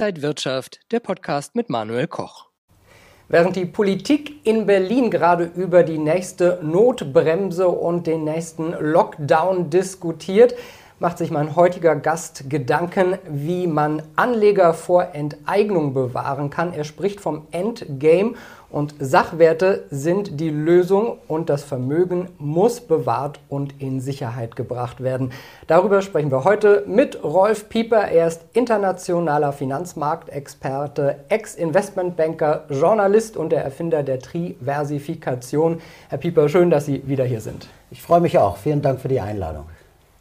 [0.00, 2.46] Inside Wirtschaft, der Podcast mit Manuel Koch.
[3.28, 10.54] Während die Politik in Berlin gerade über die nächste Notbremse und den nächsten Lockdown diskutiert,
[11.00, 16.74] macht sich mein heutiger Gast Gedanken, wie man Anleger vor Enteignung bewahren kann.
[16.74, 18.34] Er spricht vom Endgame
[18.68, 25.32] und Sachwerte sind die Lösung und das Vermögen muss bewahrt und in Sicherheit gebracht werden.
[25.66, 28.08] Darüber sprechen wir heute mit Rolf Pieper.
[28.08, 35.80] Er ist internationaler Finanzmarktexperte, Ex-Investmentbanker, Journalist und der Erfinder der Triversifikation.
[36.10, 37.68] Herr Pieper, schön, dass Sie wieder hier sind.
[37.90, 38.58] Ich freue mich auch.
[38.58, 39.64] Vielen Dank für die Einladung.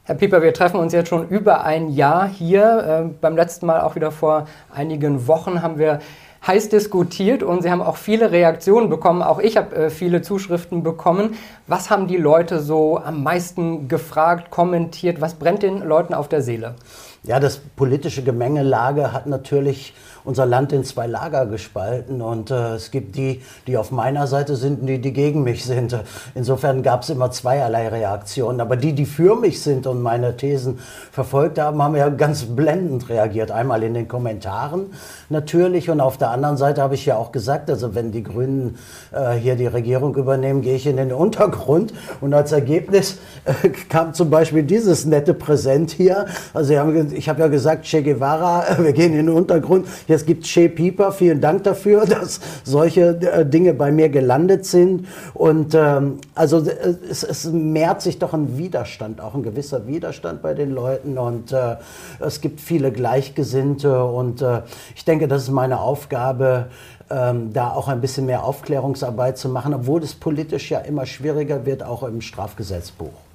[0.09, 3.03] Herr Pieper, wir treffen uns jetzt schon über ein Jahr hier.
[3.05, 5.99] Äh, beim letzten Mal, auch wieder vor einigen Wochen, haben wir
[6.47, 9.21] heiß diskutiert und Sie haben auch viele Reaktionen bekommen.
[9.21, 11.35] Auch ich habe äh, viele Zuschriften bekommen.
[11.67, 15.21] Was haben die Leute so am meisten gefragt, kommentiert?
[15.21, 16.73] Was brennt den Leuten auf der Seele?
[17.21, 22.91] Ja, das politische Gemengelage hat natürlich unser Land in zwei Lager gespalten und äh, es
[22.91, 25.97] gibt die, die auf meiner Seite sind und die, die gegen mich sind.
[26.35, 28.61] Insofern gab es immer zweierlei Reaktionen.
[28.61, 30.79] Aber die, die für mich sind und meine Thesen
[31.11, 33.51] verfolgt haben, haben ja ganz blendend reagiert.
[33.51, 34.87] Einmal in den Kommentaren
[35.29, 38.77] natürlich und auf der anderen Seite habe ich ja auch gesagt, also wenn die Grünen
[39.11, 44.13] äh, hier die Regierung übernehmen, gehe ich in den Untergrund und als Ergebnis äh, kam
[44.13, 46.25] zum Beispiel dieses nette Präsent hier.
[46.53, 49.87] Also haben, ich habe ja gesagt, Che Guevara, wir gehen in den Untergrund.
[50.07, 51.11] Jetzt gibt Shea Pieper.
[51.11, 55.07] Vielen Dank dafür, dass solche äh, Dinge bei mir gelandet sind.
[55.33, 60.41] Und ähm, also äh, es, es mehrt sich doch ein Widerstand, auch ein gewisser Widerstand
[60.41, 61.17] bei den Leuten.
[61.17, 61.75] Und äh,
[62.19, 64.03] es gibt viele Gleichgesinnte.
[64.03, 64.61] Und äh,
[64.95, 66.67] ich denke, das ist meine Aufgabe,
[67.09, 71.65] ähm, da auch ein bisschen mehr Aufklärungsarbeit zu machen, obwohl es politisch ja immer schwieriger
[71.65, 73.28] wird, auch im Strafgesetzbuch.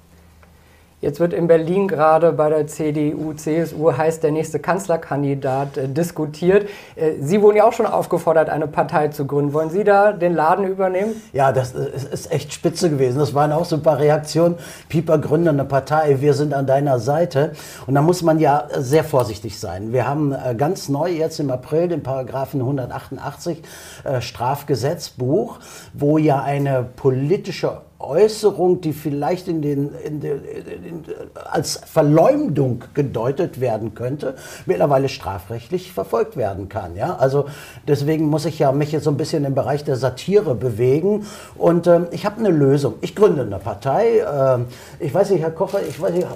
[1.05, 6.67] Jetzt wird in Berlin gerade bei der CDU, CSU heißt der nächste Kanzlerkandidat äh, diskutiert.
[6.95, 9.53] Äh, Sie wurden ja auch schon aufgefordert, eine Partei zu gründen.
[9.53, 11.21] Wollen Sie da den Laden übernehmen?
[11.31, 13.19] Ja, das ist echt spitze gewesen.
[13.19, 14.55] Das waren auch so ein paar Reaktionen.
[14.89, 17.51] Pieper gründet eine Partei, wir sind an deiner Seite.
[17.85, 19.93] Und da muss man ja sehr vorsichtig sein.
[19.93, 23.61] Wir haben äh, ganz neu jetzt im April den Paragraphen 188
[24.05, 25.59] äh, Strafgesetzbuch,
[25.93, 31.03] wo ja eine politische Äußerung, die vielleicht in den, in den, in,
[31.51, 34.35] als Verleumdung gedeutet werden könnte,
[34.65, 36.95] mittlerweile strafrechtlich verfolgt werden kann.
[36.95, 37.15] Ja?
[37.15, 37.45] Also
[37.87, 41.25] deswegen muss ich ja mich jetzt so ein bisschen im Bereich der Satire bewegen.
[41.57, 42.95] Und ähm, ich habe eine Lösung.
[43.01, 44.19] Ich gründe eine Partei.
[44.19, 44.65] Ähm,
[44.99, 46.27] ich weiß nicht, Herr Kocher, ich weiß nicht,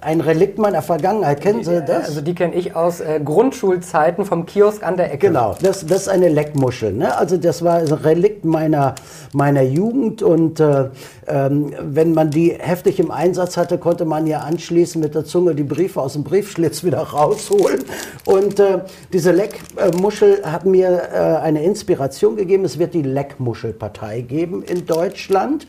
[0.00, 1.40] ein Relikt meiner Vergangenheit.
[1.40, 2.06] Kennen Sie das?
[2.06, 5.28] Also die kenne ich aus äh, Grundschulzeiten vom Kiosk an der Ecke.
[5.28, 6.92] Genau, das, das ist eine Leckmuschel.
[6.92, 7.16] Ne?
[7.16, 8.94] Also das war ein Relikt meiner,
[9.32, 10.88] meiner Jugend und äh,
[11.26, 15.54] ähm, wenn man die heftig im Einsatz hatte, konnte man ja anschließend mit der Zunge
[15.54, 17.84] die Briefe aus dem Briefschlitz wieder rausholen.
[18.24, 18.80] Und äh,
[19.12, 22.64] diese Leckmuschel hat mir äh, eine Inspiration gegeben.
[22.64, 25.66] Es wird die Leckmuschelpartei geben in Deutschland.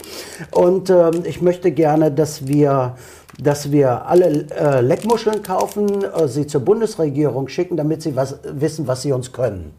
[0.51, 2.95] Und ähm, ich möchte gerne, dass wir
[3.39, 8.87] dass wir alle äh, Leckmuscheln kaufen, äh, sie zur Bundesregierung schicken, damit sie was, wissen,
[8.87, 9.73] was sie uns können.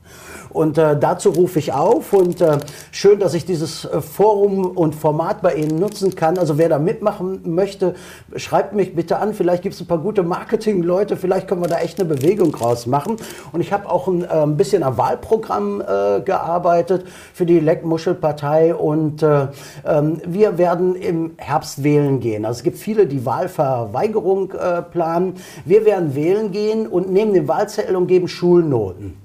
[0.53, 2.59] Und äh, dazu rufe ich auf und äh,
[2.91, 6.39] schön, dass ich dieses äh, Forum und Format bei Ihnen nutzen kann.
[6.39, 7.95] Also wer da mitmachen möchte,
[8.37, 9.33] schreibt mich bitte an.
[9.33, 12.87] Vielleicht gibt es ein paar gute Marketing-Leute, vielleicht können wir da echt eine Bewegung draus
[12.87, 13.17] machen.
[13.53, 19.23] Und ich habe auch ein, äh, bisschen am Wahlprogramm äh, gearbeitet für die Leckmuschelpartei und
[19.23, 19.47] äh,
[19.87, 22.45] ähm, wir werden im Herbst wählen gehen.
[22.45, 24.53] Also es gibt viele, die Wahlverweigerung
[24.91, 25.35] planen.
[25.65, 29.22] Wir werden wählen gehen und nehmen den Wahlzettel und geben Schulnoten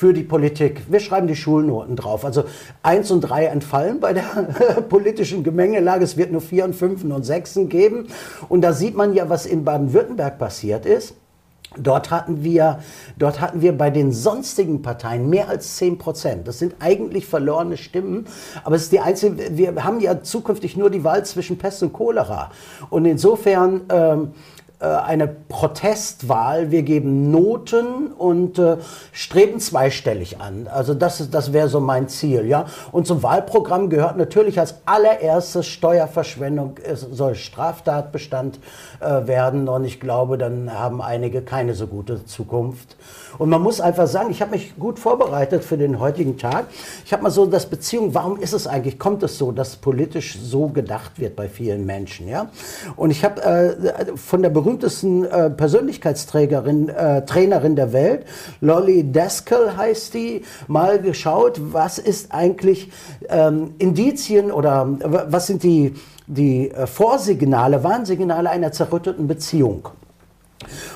[0.00, 0.80] für die Politik.
[0.88, 2.24] Wir schreiben die Schulnoten drauf.
[2.24, 2.44] Also
[2.82, 4.22] eins und drei entfallen bei der
[4.88, 6.02] politischen Gemengelage.
[6.02, 8.06] Es wird nur vier und fünf und sechsen geben.
[8.48, 11.16] Und da sieht man ja, was in Baden-Württemberg passiert ist.
[11.76, 12.78] Dort hatten, wir,
[13.18, 16.48] dort hatten wir bei den sonstigen Parteien mehr als 10 Prozent.
[16.48, 18.26] Das sind eigentlich verlorene Stimmen,
[18.64, 21.92] aber es ist die einzige, wir haben ja zukünftig nur die Wahl zwischen Pest und
[21.92, 22.50] Cholera.
[22.88, 24.26] Und insofern ähm, äh,
[24.86, 26.70] eine Protestwahl.
[26.70, 28.78] Wir geben Noten und äh,
[29.12, 30.68] streben zweistellig an.
[30.68, 32.46] Also das, das wäre so mein Ziel.
[32.46, 32.66] Ja?
[32.90, 36.76] Und zum Wahlprogramm gehört natürlich als allererstes Steuerverschwendung.
[36.82, 38.58] Es soll Straftatbestand
[39.00, 39.68] äh, werden.
[39.68, 42.96] Und ich glaube, dann haben einige keine so gute Zukunft.
[43.38, 46.66] Und man muss einfach sagen, ich habe mich gut vorbereitet für den heutigen Tag.
[47.04, 50.38] Ich habe mal so das Beziehung, warum ist es eigentlich, kommt es so, dass politisch
[50.42, 52.28] so gedacht wird bei vielen Menschen?
[52.28, 52.50] Ja?
[52.96, 58.24] Und ich habe äh, von der berühmtesten äh, Persönlichkeitsträgerin, äh, Trainerin der Welt,
[58.60, 62.90] Lolly Daskell heißt die, mal geschaut, was ist eigentlich
[63.28, 65.94] ähm, Indizien oder was sind die,
[66.26, 69.88] die äh, Vorsignale, Warnsignale einer zerrütteten Beziehung?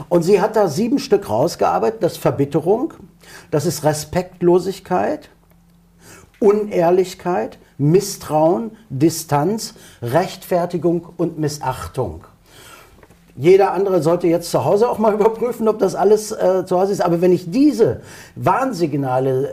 [0.09, 2.03] Und sie hat da sieben Stück rausgearbeitet.
[2.03, 2.95] Das ist Verbitterung,
[3.51, 5.31] das ist Respektlosigkeit,
[6.39, 12.25] Unehrlichkeit, Misstrauen, Distanz, Rechtfertigung und Missachtung.
[13.37, 16.93] Jeder andere sollte jetzt zu Hause auch mal überprüfen, ob das alles äh, zu Hause
[16.93, 17.01] ist.
[17.01, 18.01] Aber wenn ich diese
[18.37, 19.51] Warnsignale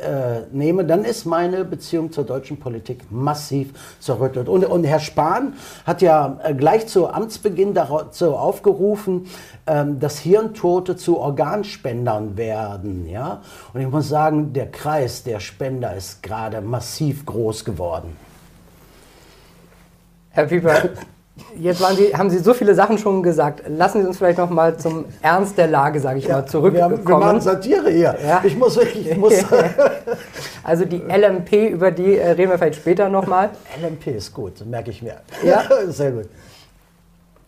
[0.52, 3.70] äh, nehme, dann ist meine Beziehung zur deutschen Politik massiv
[4.00, 4.48] zerrüttet.
[4.48, 5.54] Und, und Herr Spahn
[5.86, 9.26] hat ja äh, gleich zu Amtsbeginn dazu aufgerufen,
[9.66, 13.10] ähm, dass Hirntote zu Organspendern werden.
[13.10, 13.42] Ja?
[13.74, 18.16] Und ich muss sagen, der Kreis der Spender ist gerade massiv groß geworden.
[20.30, 20.90] Herr Pieper,
[21.58, 23.64] Jetzt Sie, haben Sie so viele Sachen schon gesagt.
[23.68, 27.00] Lassen Sie uns vielleicht noch mal zum Ernst der Lage, sage ich ja, mal, zurückkommen.
[27.00, 28.16] Wir, wir machen Satire hier.
[28.26, 28.42] Ja.
[28.44, 29.16] Ich muss wirklich.
[29.18, 29.34] muss
[30.64, 33.50] also die LMP, über die äh, reden wir vielleicht später noch mal.
[33.82, 35.18] LMP ist gut, merke ich mir.
[35.44, 36.30] Ja, sehr gut.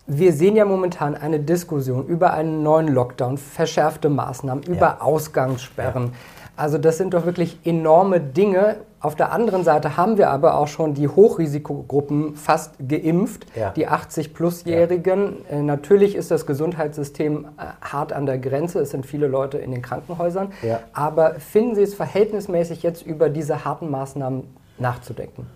[0.06, 5.02] Wir sehen ja momentan eine Diskussion über einen neuen Lockdown, verschärfte Maßnahmen, über ja.
[5.02, 6.06] Ausgangssperren.
[6.06, 6.12] Ja.
[6.56, 8.78] Also das sind doch wirklich enorme Dinge.
[9.00, 13.72] Auf der anderen Seite haben wir aber auch schon die Hochrisikogruppen fast geimpft, ja.
[13.72, 15.38] die 80-Plus-Jährigen.
[15.50, 15.58] Ja.
[15.58, 18.80] Äh, natürlich ist das Gesundheitssystem äh, hart an der Grenze.
[18.80, 20.54] Es sind viele Leute in den Krankenhäusern.
[20.62, 20.80] Ja.
[20.94, 24.44] Aber finden Sie es verhältnismäßig jetzt über diese harten Maßnahmen
[24.78, 25.48] nachzudenken?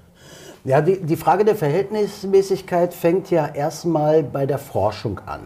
[0.63, 5.41] Ja, die, die Frage der Verhältnismäßigkeit fängt ja erstmal bei der Forschung an.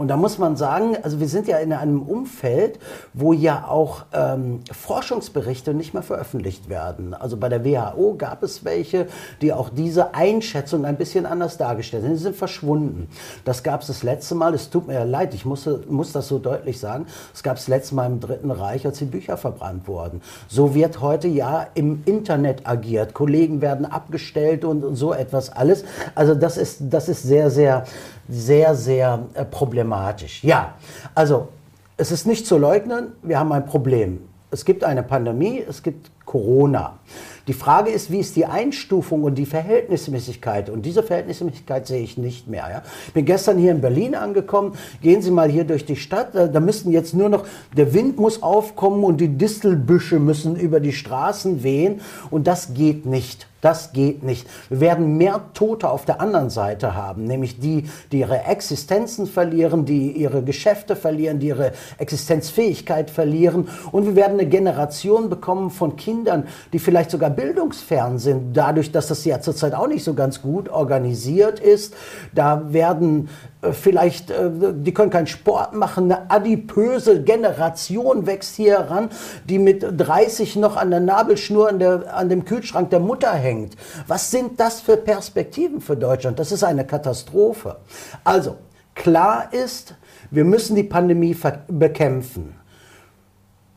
[0.00, 2.78] Und da muss man sagen, also wir sind ja in einem Umfeld,
[3.12, 7.12] wo ja auch ähm, Forschungsberichte nicht mehr veröffentlicht werden.
[7.12, 9.08] Also bei der WHO gab es welche,
[9.42, 12.12] die auch diese Einschätzung ein bisschen anders dargestellt sind.
[12.14, 13.10] Die sind verschwunden.
[13.44, 16.28] Das gab es das letzte Mal, es tut mir ja leid, ich muss, muss das
[16.28, 17.04] so deutlich sagen,
[17.34, 20.22] es gab es letzte Mal im Dritten Reich, als die Bücher verbrannt wurden.
[20.48, 23.12] So wird heute ja im Internet agiert.
[23.12, 25.84] Kollegen werden abgestellt und, und so etwas alles.
[26.14, 27.84] Also das ist, das ist sehr, sehr,
[28.30, 30.42] sehr, sehr äh, problematisch.
[30.44, 30.74] Ja,
[31.14, 31.48] also
[31.96, 34.20] es ist nicht zu leugnen, wir haben ein Problem.
[34.52, 36.98] Es gibt eine Pandemie, es gibt Corona.
[37.46, 40.70] Die Frage ist, wie ist die Einstufung und die Verhältnismäßigkeit?
[40.70, 42.68] Und diese Verhältnismäßigkeit sehe ich nicht mehr.
[42.70, 42.82] Ja?
[43.08, 44.74] Ich bin gestern hier in Berlin angekommen.
[45.02, 46.28] Gehen Sie mal hier durch die Stadt.
[46.34, 47.44] Da müssten jetzt nur noch,
[47.76, 52.00] der Wind muss aufkommen und die Distelbüsche müssen über die Straßen wehen.
[52.30, 53.49] Und das geht nicht.
[53.60, 54.46] Das geht nicht.
[54.68, 59.84] Wir werden mehr Tote auf der anderen Seite haben, nämlich die, die ihre Existenzen verlieren,
[59.84, 63.68] die ihre Geschäfte verlieren, die ihre Existenzfähigkeit verlieren.
[63.92, 69.08] Und wir werden eine Generation bekommen von Kindern, die vielleicht sogar bildungsfern sind, dadurch, dass
[69.08, 71.94] das ja zurzeit auch nicht so ganz gut organisiert ist.
[72.34, 73.28] Da werden
[73.72, 79.10] vielleicht, äh, die können keinen Sport machen, eine adipöse Generation wächst hier heran,
[79.44, 83.76] die mit 30 noch an der Nabelschnur an, der, an dem Kühlschrank der Mutter hängt.
[84.06, 86.38] Was sind das für Perspektiven für Deutschland?
[86.38, 87.76] Das ist eine Katastrophe.
[88.24, 88.56] Also,
[88.94, 89.94] klar ist,
[90.30, 91.36] wir müssen die Pandemie
[91.68, 92.54] bekämpfen.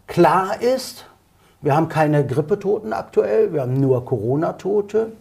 [0.07, 1.05] Klar ist,
[1.61, 5.13] wir haben keine Grippetoten aktuell, wir haben nur Corona-Tote.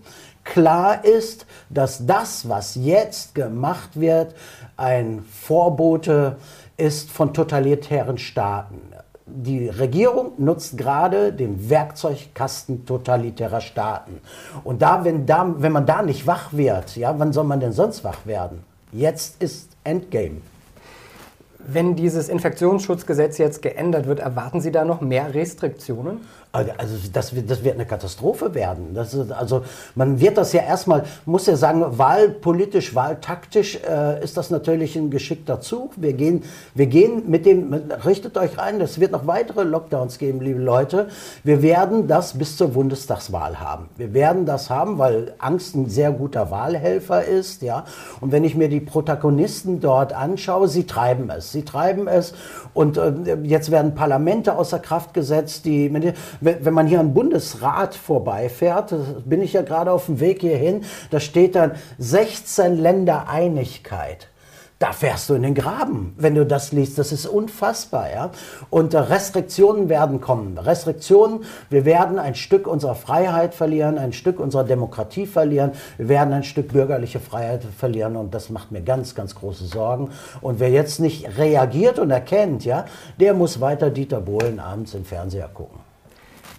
[0.44, 4.34] Klar ist, dass das, was jetzt gemacht wird,
[4.76, 6.36] ein Vorbote
[6.76, 8.80] ist von totalitären Staaten.
[9.24, 14.20] Die Regierung nutzt gerade den Werkzeugkasten totalitärer Staaten.
[14.64, 17.72] Und da wenn, da, wenn man da nicht wach wird, ja, wann soll man denn
[17.72, 18.64] sonst wach werden?
[18.90, 20.42] Jetzt ist Endgame.
[21.58, 26.20] Wenn dieses Infektionsschutzgesetz jetzt geändert wird, erwarten Sie da noch mehr Restriktionen?
[26.54, 28.94] Also das, das wird eine Katastrophe werden.
[28.94, 34.50] Ist, also man wird das ja erstmal, muss ja sagen, wahlpolitisch, wahltaktisch äh, ist das
[34.50, 35.92] natürlich ein geschickter Zug.
[35.96, 36.44] Wir gehen,
[36.74, 37.72] wir gehen mit dem,
[38.04, 41.08] richtet euch ein, es wird noch weitere Lockdowns geben, liebe Leute.
[41.42, 43.88] Wir werden das bis zur Bundestagswahl haben.
[43.96, 47.62] Wir werden das haben, weil Angst ein sehr guter Wahlhelfer ist.
[47.62, 47.86] Ja?
[48.20, 51.50] Und wenn ich mir die Protagonisten dort anschaue, sie treiben es.
[51.50, 52.34] Sie treiben es
[52.74, 55.88] und äh, jetzt werden Parlamente außer Kraft gesetzt, die
[56.42, 58.94] wenn man hier am Bundesrat vorbeifährt,
[59.24, 64.28] bin ich ja gerade auf dem Weg hierhin, da steht dann 16 Länder Einigkeit
[64.82, 66.98] da fährst du in den Graben, wenn du das liest.
[66.98, 68.10] Das ist unfassbar.
[68.10, 68.30] Ja?
[68.68, 70.58] Und äh, Restriktionen werden kommen.
[70.58, 76.34] Restriktionen, wir werden ein Stück unserer Freiheit verlieren, ein Stück unserer Demokratie verlieren, wir werden
[76.34, 80.10] ein Stück bürgerliche Freiheit verlieren und das macht mir ganz, ganz große Sorgen.
[80.40, 82.86] Und wer jetzt nicht reagiert und erkennt, ja,
[83.20, 85.81] der muss weiter Dieter Bohlen abends im Fernseher gucken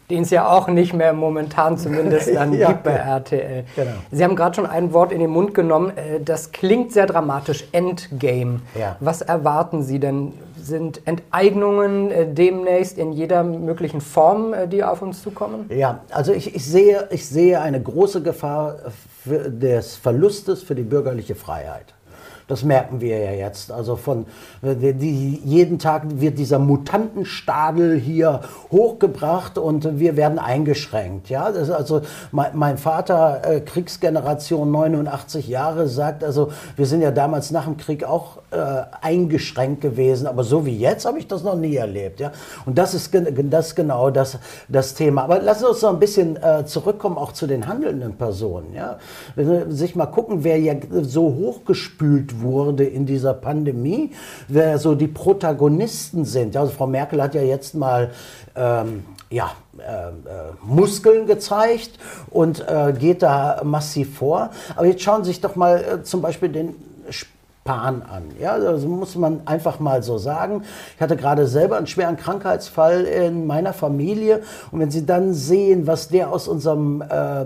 [0.09, 3.65] den es ja auch nicht mehr momentan zumindest dann ja, gibt bei RTL.
[3.75, 3.91] Genau.
[4.11, 7.65] Sie haben gerade schon ein Wort in den Mund genommen, äh, das klingt sehr dramatisch,
[7.71, 8.61] Endgame.
[8.79, 8.97] Ja.
[8.99, 10.33] Was erwarten Sie denn?
[10.61, 15.69] Sind Enteignungen äh, demnächst in jeder möglichen Form, äh, die auf uns zukommen?
[15.69, 18.77] Ja, also ich, ich, sehe, ich sehe eine große Gefahr
[19.25, 21.93] des Verlustes für die bürgerliche Freiheit.
[22.47, 23.71] Das merken wir ja jetzt.
[23.71, 24.25] Also von
[24.61, 31.29] die, jeden Tag wird dieser Mutantenstadel hier hochgebracht und wir werden eingeschränkt.
[31.29, 37.51] Ja, also mein, mein Vater, äh, Kriegsgeneration 89 Jahre, sagt also, wir sind ja damals
[37.51, 41.55] nach dem Krieg auch äh, eingeschränkt gewesen, aber so wie jetzt habe ich das noch
[41.55, 42.19] nie erlebt.
[42.19, 42.31] Ja,
[42.65, 45.23] und das ist, das genau das, das Thema.
[45.23, 48.73] Aber Sie uns noch ein bisschen äh, zurückkommen auch zu den handelnden Personen.
[48.73, 48.97] Ja,
[49.35, 54.11] wenn Sie sich mal gucken, wer ja so hochgespült wurde in dieser Pandemie,
[54.47, 56.55] wer so die Protagonisten sind.
[56.57, 58.11] Also Frau Merkel hat ja jetzt mal
[58.55, 60.11] ähm, ja, äh, äh,
[60.63, 61.91] Muskeln gezeigt
[62.29, 64.51] und äh, geht da massiv vor.
[64.75, 66.75] Aber jetzt schauen Sie sich doch mal äh, zum Beispiel den
[67.63, 68.23] Pan an.
[68.41, 70.63] Ja, das muss man einfach mal so sagen.
[70.95, 74.41] Ich hatte gerade selber einen schweren Krankheitsfall in meiner Familie
[74.71, 77.45] und wenn Sie dann sehen, was der aus unserem, äh,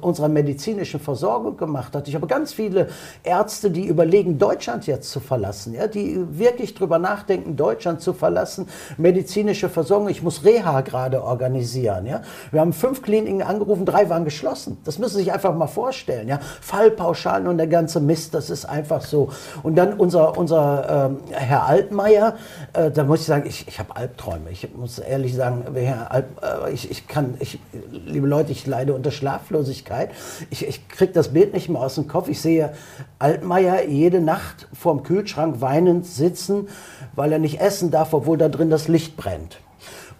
[0.00, 2.06] unserer medizinischen Versorgung gemacht hat.
[2.06, 2.88] Ich habe ganz viele
[3.24, 8.68] Ärzte, die überlegen, Deutschland jetzt zu verlassen, ja, die wirklich drüber nachdenken, Deutschland zu verlassen,
[8.98, 10.08] medizinische Versorgung.
[10.08, 12.06] Ich muss Reha gerade organisieren.
[12.06, 12.22] Ja.
[12.52, 14.78] Wir haben fünf Kliniken angerufen, drei waren geschlossen.
[14.84, 16.28] Das müssen Sie sich einfach mal vorstellen.
[16.28, 16.38] Ja.
[16.60, 19.28] Fallpauschalen und der ganze Mist, das ist einfach so.
[19.62, 22.36] Und dann unser, unser ähm, Herr Altmaier,
[22.72, 24.50] äh, da muss ich sagen, ich, ich habe Albträume.
[24.50, 27.58] Ich muss ehrlich sagen, Herr Alp, äh, ich, ich kann, ich,
[27.90, 30.10] liebe Leute, ich leide unter Schlaflosigkeit.
[30.50, 32.28] Ich, ich kriege das Bild nicht mehr aus dem Kopf.
[32.28, 32.72] Ich sehe
[33.18, 36.68] Altmaier jede Nacht vorm Kühlschrank weinend sitzen,
[37.14, 39.58] weil er nicht essen darf, obwohl da drin das Licht brennt.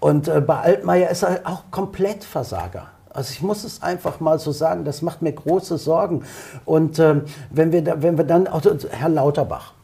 [0.00, 2.88] Und äh, bei Altmaier ist er auch komplett Versager.
[3.20, 6.24] Also ich muss es einfach mal so sagen, das macht mir große Sorgen.
[6.64, 9.74] Und ähm, wenn, wir da, wenn wir dann, auch Herr Lauterbach,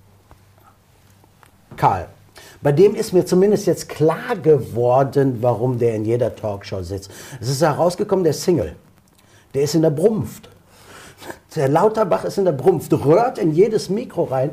[1.77, 2.07] Karl,
[2.63, 7.11] bei dem ist mir zumindest jetzt klar geworden, warum der in jeder Talkshow sitzt.
[7.39, 8.75] Es ist herausgekommen, der Single,
[9.53, 10.49] der ist in der Brumpft.
[11.55, 14.53] Der Lauterbach ist in der Brumpft, rührt in jedes Mikro rein.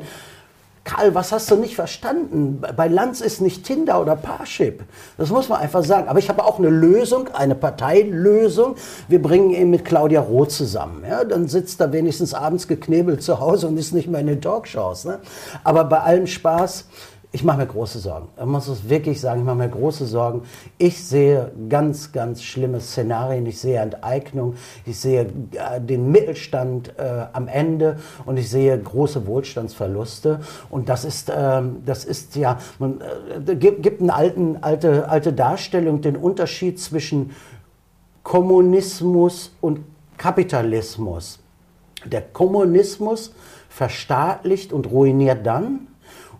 [0.84, 2.60] Karl, was hast du nicht verstanden?
[2.76, 4.82] Bei Lanz ist nicht Tinder oder Parship.
[5.16, 6.08] Das muss man einfach sagen.
[6.08, 8.76] Aber ich habe auch eine Lösung, eine Parteilösung.
[9.08, 11.02] Wir bringen ihn mit Claudia Roth zusammen.
[11.08, 11.24] Ja?
[11.24, 15.06] Dann sitzt er wenigstens abends geknebelt zu Hause und ist nicht mehr in den Talkshows.
[15.06, 15.20] Ne?
[15.64, 16.84] Aber bei allem Spaß,
[17.34, 18.28] ich mache mir große Sorgen.
[18.38, 20.42] Ich muss es wirklich sagen, ich mache mir große Sorgen.
[20.78, 23.44] Ich sehe ganz, ganz schlimme Szenarien.
[23.46, 24.54] Ich sehe Enteignung,
[24.86, 30.42] ich sehe äh, den Mittelstand äh, am Ende und ich sehe große Wohlstandsverluste.
[30.70, 33.00] Und das ist, äh, das ist ja, man
[33.44, 37.32] äh, gibt eine alten, alte, alte Darstellung, den Unterschied zwischen
[38.22, 39.80] Kommunismus und
[40.18, 41.40] Kapitalismus.
[42.04, 43.34] Der Kommunismus
[43.68, 45.88] verstaatlicht und ruiniert dann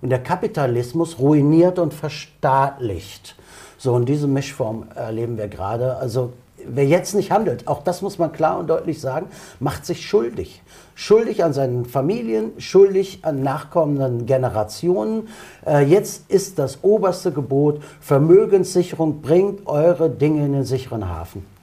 [0.04, 3.36] und der Kapitalismus ruiniert und verstaatlicht.
[3.78, 5.96] So, und diese Mischform erleben wir gerade.
[5.96, 9.28] Also wer jetzt nicht handelt, auch das muss man klar und deutlich sagen,
[9.60, 10.60] macht sich schuldig.
[10.94, 15.28] Schuldig an seinen Familien, schuldig an nachkommenden Generationen.
[15.66, 21.53] Äh, jetzt ist das oberste Gebot, Vermögenssicherung, bringt eure Dinge in den sicheren Hafen.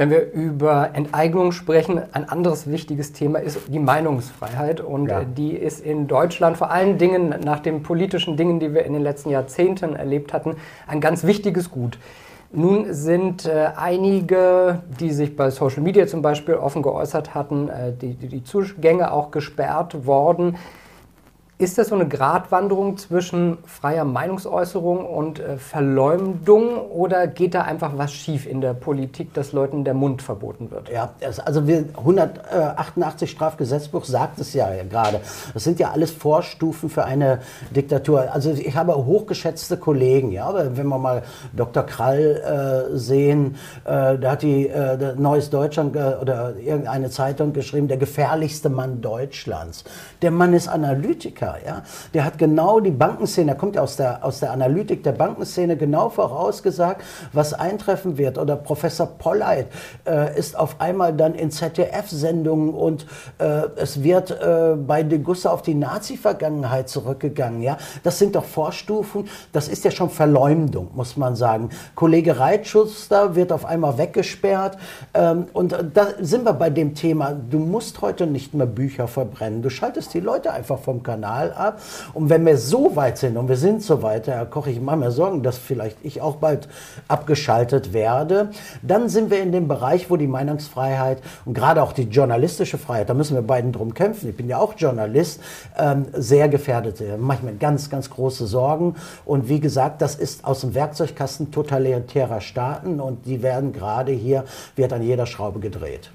[0.00, 4.80] Wenn wir über Enteignung sprechen, ein anderes wichtiges Thema ist die Meinungsfreiheit.
[4.80, 5.24] Und ja.
[5.24, 9.02] die ist in Deutschland vor allen Dingen nach den politischen Dingen, die wir in den
[9.02, 11.98] letzten Jahrzehnten erlebt hatten, ein ganz wichtiges Gut.
[12.50, 17.92] Nun sind äh, einige, die sich bei Social Media zum Beispiel offen geäußert hatten, äh,
[17.92, 20.56] die, die Zugänge auch gesperrt worden.
[21.60, 27.98] Ist das so eine Gratwanderung zwischen freier Meinungsäußerung und äh, Verleumdung oder geht da einfach
[27.98, 30.88] was schief in der Politik, dass Leuten der Mund verboten wird?
[30.88, 31.12] Ja,
[31.44, 35.20] also wir 188 Strafgesetzbuch sagt es ja, gerade.
[35.52, 37.40] Das sind ja alles Vorstufen für eine
[37.76, 38.32] Diktatur.
[38.32, 41.24] Also ich habe hochgeschätzte Kollegen, ja, wenn wir mal
[41.54, 41.82] Dr.
[41.82, 47.86] Krall äh, sehen, äh, da hat die äh, Neues Deutschland äh, oder irgendeine Zeitung geschrieben,
[47.86, 49.84] der gefährlichste Mann Deutschlands.
[50.22, 51.49] Der Mann ist Analytiker.
[51.64, 51.82] Ja?
[52.14, 55.76] Der hat genau die Bankenszene, er kommt ja aus der, aus der Analytik der Bankenszene,
[55.76, 57.02] genau vorausgesagt,
[57.32, 58.38] was eintreffen wird.
[58.38, 59.66] Oder Professor Polleit
[60.06, 63.06] äh, ist auf einmal dann in ZDF-Sendungen und
[63.38, 67.62] äh, es wird äh, bei de Gusse auf die Nazi-Vergangenheit zurückgegangen.
[67.62, 67.78] Ja?
[68.02, 71.70] Das sind doch Vorstufen, das ist ja schon Verleumdung, muss man sagen.
[71.94, 74.78] Kollege Reitschuster wird auf einmal weggesperrt.
[75.14, 79.62] Ähm, und da sind wir bei dem Thema, du musst heute nicht mehr Bücher verbrennen.
[79.62, 81.80] Du schaltest die Leute einfach vom Kanal Kanal ab.
[82.14, 84.96] Und wenn wir so weit sind, und wir sind so weit, Herr Koch, ich mache
[84.96, 86.68] mir Sorgen, dass vielleicht ich auch bald
[87.08, 88.50] abgeschaltet werde,
[88.82, 93.08] dann sind wir in dem Bereich, wo die Meinungsfreiheit und gerade auch die journalistische Freiheit,
[93.08, 95.40] da müssen wir beiden drum kämpfen, ich bin ja auch Journalist,
[95.78, 97.00] ähm, sehr gefährdet.
[97.00, 98.96] Da mache ich mir ganz, ganz große Sorgen.
[99.24, 104.44] Und wie gesagt, das ist aus dem Werkzeugkasten totalitärer Staaten und die werden gerade hier,
[104.76, 106.10] wird an jeder Schraube gedreht.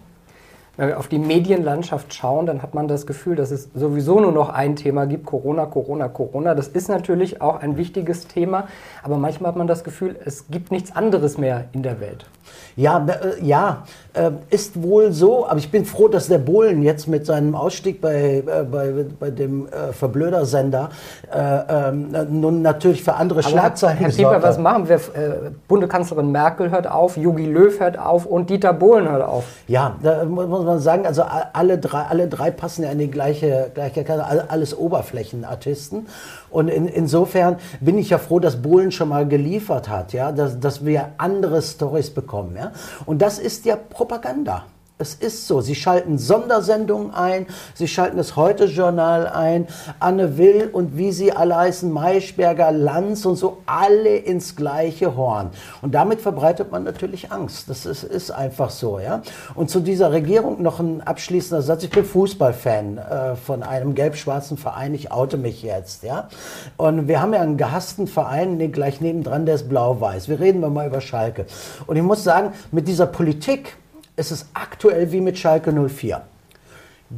[0.78, 4.34] Wenn wir auf die Medienlandschaft schauen, dann hat man das Gefühl, dass es sowieso nur
[4.34, 6.54] noch ein Thema gibt, Corona, Corona, Corona.
[6.54, 8.68] Das ist natürlich auch ein wichtiges Thema,
[9.02, 12.26] aber manchmal hat man das Gefühl, es gibt nichts anderes mehr in der Welt.
[12.76, 13.84] Ja, äh, ja,
[14.14, 18.02] äh, ist wohl so, aber ich bin froh, dass der Bohlen jetzt mit seinem Ausstieg
[18.02, 20.90] bei, äh, bei, bei dem äh, Verblöder-Sender
[21.34, 24.96] äh, ähm, nun natürlich für andere aber Schlagzeilen Herr Pieper, was machen wir?
[24.96, 29.46] Äh, Bundeskanzlerin Merkel hört auf, Jogi Löw hört auf und Dieter Bohlen hört auf.
[29.68, 31.24] Ja, da muss man sagen, also
[31.54, 34.06] alle drei, alle drei passen ja in die gleiche, gleiche
[34.50, 36.08] alles Oberflächenartisten.
[36.50, 40.60] Und in, insofern bin ich ja froh, dass Bohlen schon mal geliefert hat, ja, dass,
[40.60, 42.56] dass wir andere Stories bekommen.
[42.56, 42.72] Ja.
[43.06, 44.66] Und das ist ja Propaganda.
[44.98, 45.60] Es ist so.
[45.60, 49.68] Sie schalten Sondersendungen ein, Sie schalten das Heute-Journal ein,
[50.00, 55.50] Anne Will und wie sie alle heißen, Maischberger, Lanz und so, alle ins gleiche Horn.
[55.82, 57.70] Und damit verbreitet man natürlich Angst.
[57.70, 59.00] Das ist, ist einfach so.
[59.00, 59.22] Ja?
[59.54, 61.84] Und zu dieser Regierung noch ein abschließender Satz.
[61.84, 64.94] Ich bin Fußballfan äh, von einem gelb-schwarzen Verein.
[64.94, 66.04] Ich oute mich jetzt.
[66.04, 66.30] Ja?
[66.78, 70.30] Und wir haben ja einen gehassten Verein, den gleich nebendran, der ist blau-weiß.
[70.30, 71.48] Wir reden mal über Schalke.
[71.86, 73.76] Und ich muss sagen, mit dieser Politik,
[74.16, 76.22] es ist aktuell wie mit Schalke 04.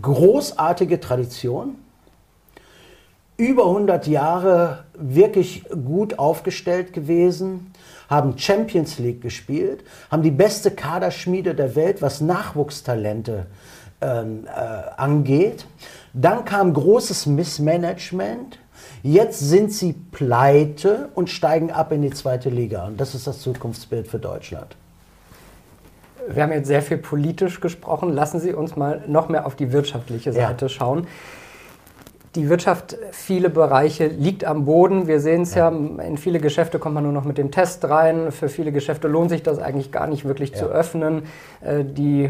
[0.01, 1.75] Großartige Tradition,
[3.38, 7.72] über 100 Jahre wirklich gut aufgestellt gewesen,
[8.10, 13.46] haben Champions League gespielt, haben die beste Kaderschmiede der Welt, was Nachwuchstalente
[14.01, 14.50] ähm, äh,
[14.98, 15.66] angeht.
[16.13, 18.60] Dann kam großes Missmanagement.
[19.04, 22.88] Jetzt sind sie pleite und steigen ab in die zweite Liga.
[22.88, 24.75] Und das ist das Zukunftsbild für Deutschland.
[26.29, 28.13] Wir haben jetzt sehr viel politisch gesprochen.
[28.13, 30.69] Lassen Sie uns mal noch mehr auf die wirtschaftliche Seite ja.
[30.69, 31.07] schauen.
[32.36, 35.07] Die Wirtschaft, viele Bereiche liegt am Boden.
[35.07, 35.72] Wir sehen es ja.
[35.72, 36.03] ja.
[36.03, 38.31] in viele Geschäfte kommt man nur noch mit dem Test rein.
[38.31, 40.57] Für viele Geschäfte lohnt sich das eigentlich gar nicht wirklich ja.
[40.57, 41.24] zu öffnen.
[41.62, 42.29] Äh, die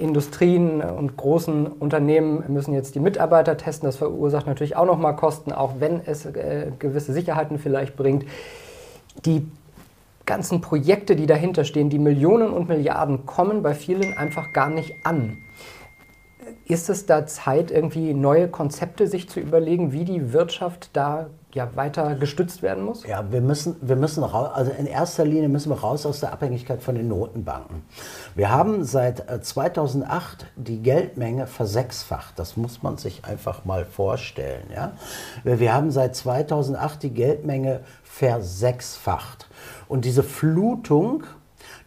[0.00, 3.88] Industrien und großen Unternehmen müssen jetzt die Mitarbeiter testen.
[3.88, 8.26] Das verursacht natürlich auch noch mal Kosten, auch wenn es äh, gewisse Sicherheiten vielleicht bringt.
[9.24, 9.44] Die
[10.28, 14.94] ganzen Projekte, die dahinter stehen, die Millionen und Milliarden, kommen bei vielen einfach gar nicht
[15.02, 15.38] an.
[16.66, 21.74] Ist es da Zeit, irgendwie neue Konzepte sich zu überlegen, wie die Wirtschaft da ja
[21.76, 23.06] weiter gestützt werden muss?
[23.06, 26.32] Ja, wir müssen, wir müssen raus, also in erster Linie müssen wir raus aus der
[26.32, 27.82] Abhängigkeit von den Notenbanken.
[28.34, 32.38] Wir haben seit 2008 äh, die Geldmenge versechsfacht.
[32.38, 34.64] Das muss man sich einfach mal vorstellen.
[34.74, 34.92] Ja?
[35.42, 39.47] Wir haben seit 2008 die Geldmenge versechsfacht.
[39.88, 41.24] Und diese Flutung,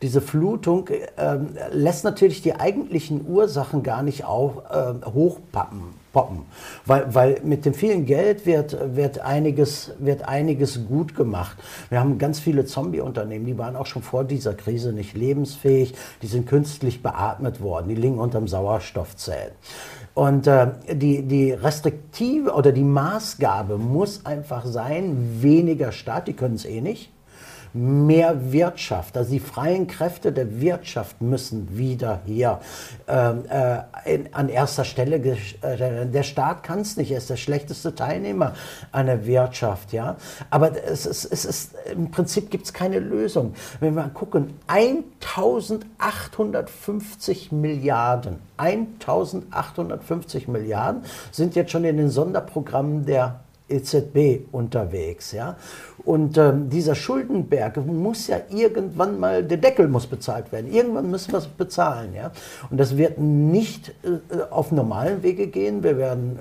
[0.01, 1.37] diese Flutung äh,
[1.71, 6.01] lässt natürlich die eigentlichen Ursachen gar nicht auch, äh, hochpappen.
[6.11, 6.41] Poppen.
[6.85, 11.57] Weil, weil mit dem vielen Geld wird, wird, einiges, wird einiges gut gemacht.
[11.89, 16.27] Wir haben ganz viele Zombie-Unternehmen, die waren auch schon vor dieser Krise nicht lebensfähig, die
[16.27, 19.53] sind künstlich beatmet worden, die liegen unterm Sauerstoffzelt.
[20.13, 26.55] Und äh, die, die Restriktive oder die Maßgabe muss einfach sein, weniger Staat, die können
[26.55, 27.09] es eh nicht
[27.73, 29.17] mehr Wirtschaft.
[29.17, 32.59] Also die freien Kräfte der Wirtschaft müssen wieder hier
[33.07, 35.17] ähm, äh, in, an erster Stelle.
[35.17, 38.53] Äh, der Staat kann es nicht, er ist der schlechteste Teilnehmer
[38.91, 39.93] einer Wirtschaft.
[39.93, 40.17] Ja?
[40.49, 43.53] Aber es ist, es ist, im Prinzip gibt es keine Lösung.
[43.79, 54.47] Wenn wir gucken, 1850 Milliarden, 1850 Milliarden sind jetzt schon in den Sonderprogrammen der EZB
[54.51, 55.31] unterwegs.
[55.31, 55.57] Ja?
[56.03, 60.71] Und ähm, dieser Schuldenberg muss ja irgendwann mal, der Deckel muss bezahlt werden.
[60.71, 62.13] Irgendwann müssen wir es bezahlen.
[62.13, 62.31] Ja?
[62.69, 65.83] Und das wird nicht äh, auf normalen Wege gehen.
[65.83, 66.39] Wir werden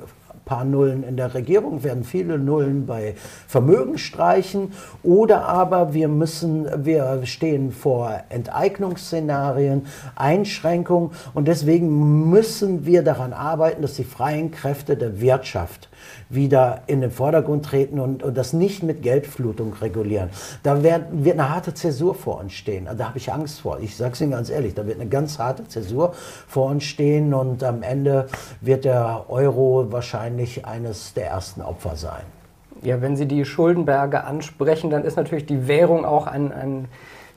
[0.51, 3.14] paar Nullen in der Regierung, werden viele Nullen bei
[3.47, 4.73] Vermögen streichen
[5.05, 13.81] oder aber wir müssen, wir stehen vor Enteignungsszenarien, Einschränkungen und deswegen müssen wir daran arbeiten,
[13.83, 15.88] dass die freien Kräfte der Wirtschaft
[16.29, 20.31] wieder in den Vordergrund treten und, und das nicht mit Geldflutung regulieren.
[20.62, 22.88] Da wird, wird eine harte Zäsur vor uns stehen.
[22.96, 23.79] Da habe ich Angst vor.
[23.81, 26.12] Ich sage es Ihnen ganz ehrlich, da wird eine ganz harte Zäsur
[26.46, 28.29] vor uns stehen und am Ende
[28.61, 32.23] wird der Euro wahrscheinlich eines der ersten Opfer sein.
[32.83, 36.88] Ja, wenn Sie die Schuldenberge ansprechen, dann ist natürlich die Währung auch ein, ein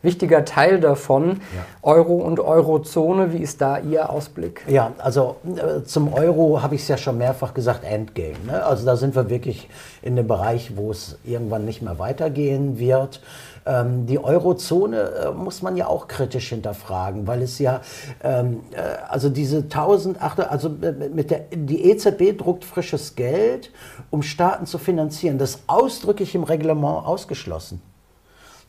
[0.03, 1.41] wichtiger Teil davon.
[1.55, 1.65] Ja.
[1.81, 4.63] Euro und Eurozone, wie ist da Ihr Ausblick?
[4.67, 8.35] Ja, also äh, zum Euro habe ich es ja schon mehrfach gesagt, Endgame.
[8.45, 8.63] Ne?
[8.63, 9.69] Also da sind wir wirklich
[10.01, 13.21] in dem Bereich, wo es irgendwann nicht mehr weitergehen wird.
[13.65, 17.79] Ähm, die Eurozone äh, muss man ja auch kritisch hinterfragen, weil es ja,
[18.21, 23.71] ähm, äh, also diese 1008, also mit der, die EZB druckt frisches Geld,
[24.09, 25.37] um Staaten zu finanzieren.
[25.37, 27.81] Das ist ausdrücklich im Reglement ausgeschlossen.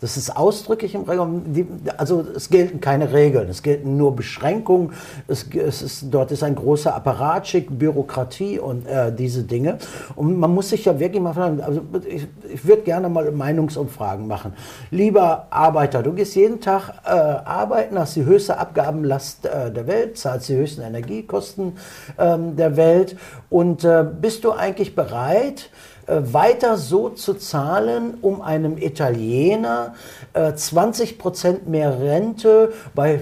[0.00, 1.88] Das ist ausdrücklich im Regeln.
[1.96, 4.92] Also es gelten keine Regeln, es gelten nur Beschränkungen.
[5.28, 9.78] Es, es ist, dort ist ein großer Apparat, schick, Bürokratie und äh, diese Dinge.
[10.16, 14.26] Und man muss sich ja wirklich mal fragen, also ich, ich würde gerne mal Meinungsumfragen
[14.26, 14.52] machen.
[14.90, 20.18] Lieber Arbeiter, du gehst jeden Tag äh, arbeiten, hast die höchste Abgabenlast äh, der Welt,
[20.18, 21.74] zahlst die höchsten Energiekosten
[22.18, 23.16] ähm, der Welt
[23.50, 25.70] und äh, bist du eigentlich bereit,
[26.06, 29.94] äh, weiter so zu zahlen, um einem Italiener
[30.34, 33.20] 20 äh, Prozent mehr Rente bei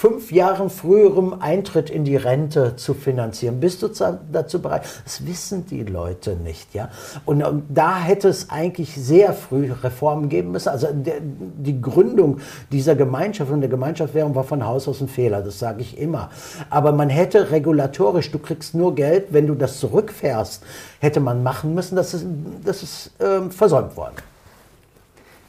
[0.00, 3.60] fünf Jahren früherem Eintritt in die Rente zu finanzieren.
[3.60, 3.88] Bist du
[4.32, 4.84] dazu bereit?
[5.04, 6.88] Das wissen die Leute nicht, ja.
[7.26, 10.70] Und, und da hätte es eigentlich sehr früh Reformen geben müssen.
[10.70, 12.38] Also die Gründung
[12.72, 16.30] dieser Gemeinschaft und der Gemeinschaftswährung war von Haus aus ein Fehler, das sage ich immer.
[16.70, 20.62] Aber man hätte regulatorisch, du kriegst nur Geld, wenn du das zurückfährst,
[21.00, 21.96] hätte man machen müssen.
[21.96, 22.24] Das ist,
[22.64, 24.14] das ist äh, versäumt worden.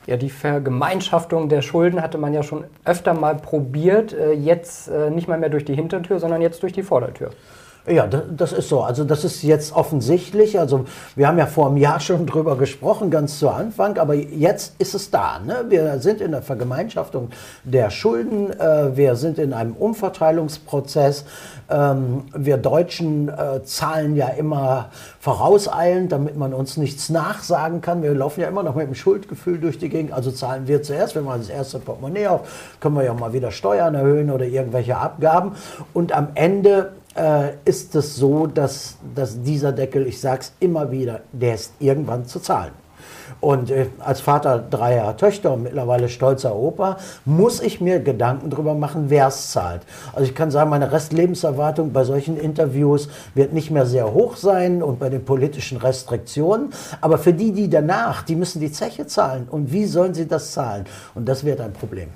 [0.07, 4.13] Ja, die Vergemeinschaftung der Schulden hatte man ja schon öfter mal probiert.
[4.13, 7.31] Äh, jetzt äh, nicht mal mehr durch die Hintertür, sondern jetzt durch die Vordertür.
[7.87, 8.81] Ja, das ist so.
[8.81, 10.59] Also das ist jetzt offensichtlich.
[10.59, 14.75] Also wir haben ja vor einem Jahr schon drüber gesprochen, ganz zu Anfang, aber jetzt
[14.79, 15.39] ist es da.
[15.39, 15.65] Ne?
[15.69, 17.29] Wir sind in der Vergemeinschaftung
[17.63, 21.25] der Schulden, äh, wir sind in einem Umverteilungsprozess.
[21.71, 24.89] Ähm, wir Deutschen äh, zahlen ja immer
[25.19, 28.03] vorauseilend, damit man uns nichts nachsagen kann.
[28.03, 30.13] Wir laufen ja immer noch mit dem Schuldgefühl durch die Gegend.
[30.13, 33.49] Also zahlen wir zuerst, wenn wir das erste Portemonnaie auf, können wir ja mal wieder
[33.51, 35.53] Steuern erhöhen oder irgendwelche Abgaben.
[35.93, 40.91] Und am Ende äh, ist es so, dass, dass dieser Deckel, ich sage es immer
[40.91, 42.71] wieder, der ist irgendwann zu zahlen.
[43.39, 48.75] Und äh, als Vater dreier Töchter und mittlerweile stolzer Opa, muss ich mir Gedanken darüber
[48.75, 49.81] machen, wer es zahlt.
[50.13, 54.83] Also ich kann sagen, meine Restlebenserwartung bei solchen Interviews wird nicht mehr sehr hoch sein
[54.83, 56.69] und bei den politischen Restriktionen.
[57.01, 59.47] Aber für die, die danach, die müssen die Zeche zahlen.
[59.49, 60.85] Und wie sollen sie das zahlen?
[61.15, 62.09] Und das wird ein Problem.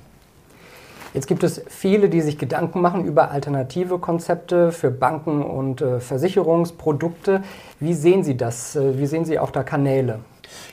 [1.16, 5.98] Jetzt gibt es viele, die sich Gedanken machen über alternative Konzepte für Banken und äh,
[5.98, 7.42] Versicherungsprodukte.
[7.80, 8.76] Wie sehen Sie das?
[8.76, 10.18] Äh, wie sehen Sie auch da Kanäle?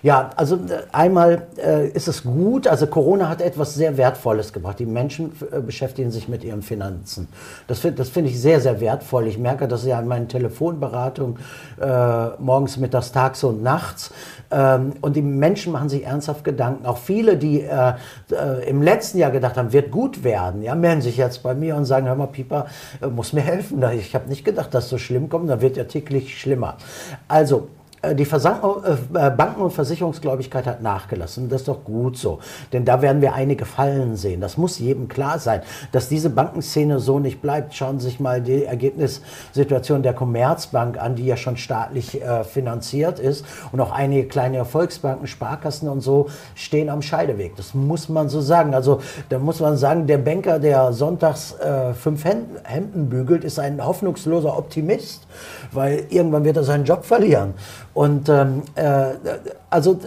[0.01, 4.79] Ja, also äh, einmal äh, ist es gut, also Corona hat etwas sehr Wertvolles gebracht.
[4.79, 7.29] Die Menschen äh, beschäftigen sich mit ihren Finanzen.
[7.67, 9.27] Das, finde ich sehr, sehr wertvoll.
[9.27, 11.39] Ich merke das ja in meinen Telefonberatungen
[11.79, 14.11] äh, morgens, mittags, tags und nachts.
[14.53, 16.85] Ähm, und die Menschen machen sich ernsthaft Gedanken.
[16.85, 17.93] Auch viele, die äh,
[18.31, 21.75] äh, im letzten Jahr gedacht haben, wird gut werden, ja, melden sich jetzt bei mir
[21.75, 22.67] und sagen, hör mal, Pieper,
[23.09, 23.83] muss mir helfen.
[23.93, 26.77] Ich habe nicht gedacht, dass es so schlimm kommt, dann wird ja täglich schlimmer.
[27.27, 31.47] Also, äh, die Versand äh, Banken- und Versicherungsgläubigkeit hat nachgelassen.
[31.47, 32.39] Das ist doch gut so.
[32.73, 34.41] Denn da werden wir einige Fallen sehen.
[34.41, 35.61] Das muss jedem klar sein.
[35.93, 41.15] Dass diese Bankenszene so nicht bleibt, schauen Sie sich mal die Ergebnissituation der Commerzbank an,
[41.15, 43.45] die ja schon staatlich äh, finanziert ist.
[43.71, 47.55] Und auch einige kleine Volksbanken, Sparkassen und so stehen am Scheideweg.
[47.55, 48.73] Das muss man so sagen.
[48.73, 53.83] Also da muss man sagen, der Banker, der sonntags äh, fünf Hemden bügelt, ist ein
[53.83, 55.25] hoffnungsloser Optimist,
[55.75, 57.53] weil irgendwann wird er seinen Job verlieren.
[57.93, 59.13] Und ähm, äh,
[59.69, 59.99] also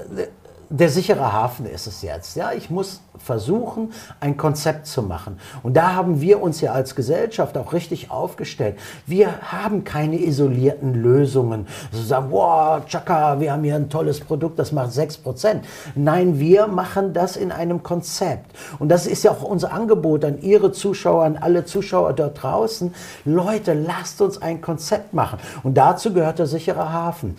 [0.68, 2.36] der sichere Hafen ist es jetzt.
[2.36, 5.38] Ja, ich muss versuchen, ein Konzept zu machen.
[5.62, 8.76] Und da haben wir uns ja als Gesellschaft auch richtig aufgestellt.
[9.06, 11.66] Wir haben keine isolierten Lösungen.
[11.92, 15.60] So sagen, wow, tschakka, wir haben hier ein tolles Produkt, das macht 6%.
[15.94, 18.56] Nein, wir machen das in einem Konzept.
[18.78, 22.94] Und das ist ja auch unser Angebot an Ihre Zuschauer, an alle Zuschauer dort draußen.
[23.24, 25.38] Leute, lasst uns ein Konzept machen.
[25.62, 27.36] Und dazu gehört der sichere Hafen.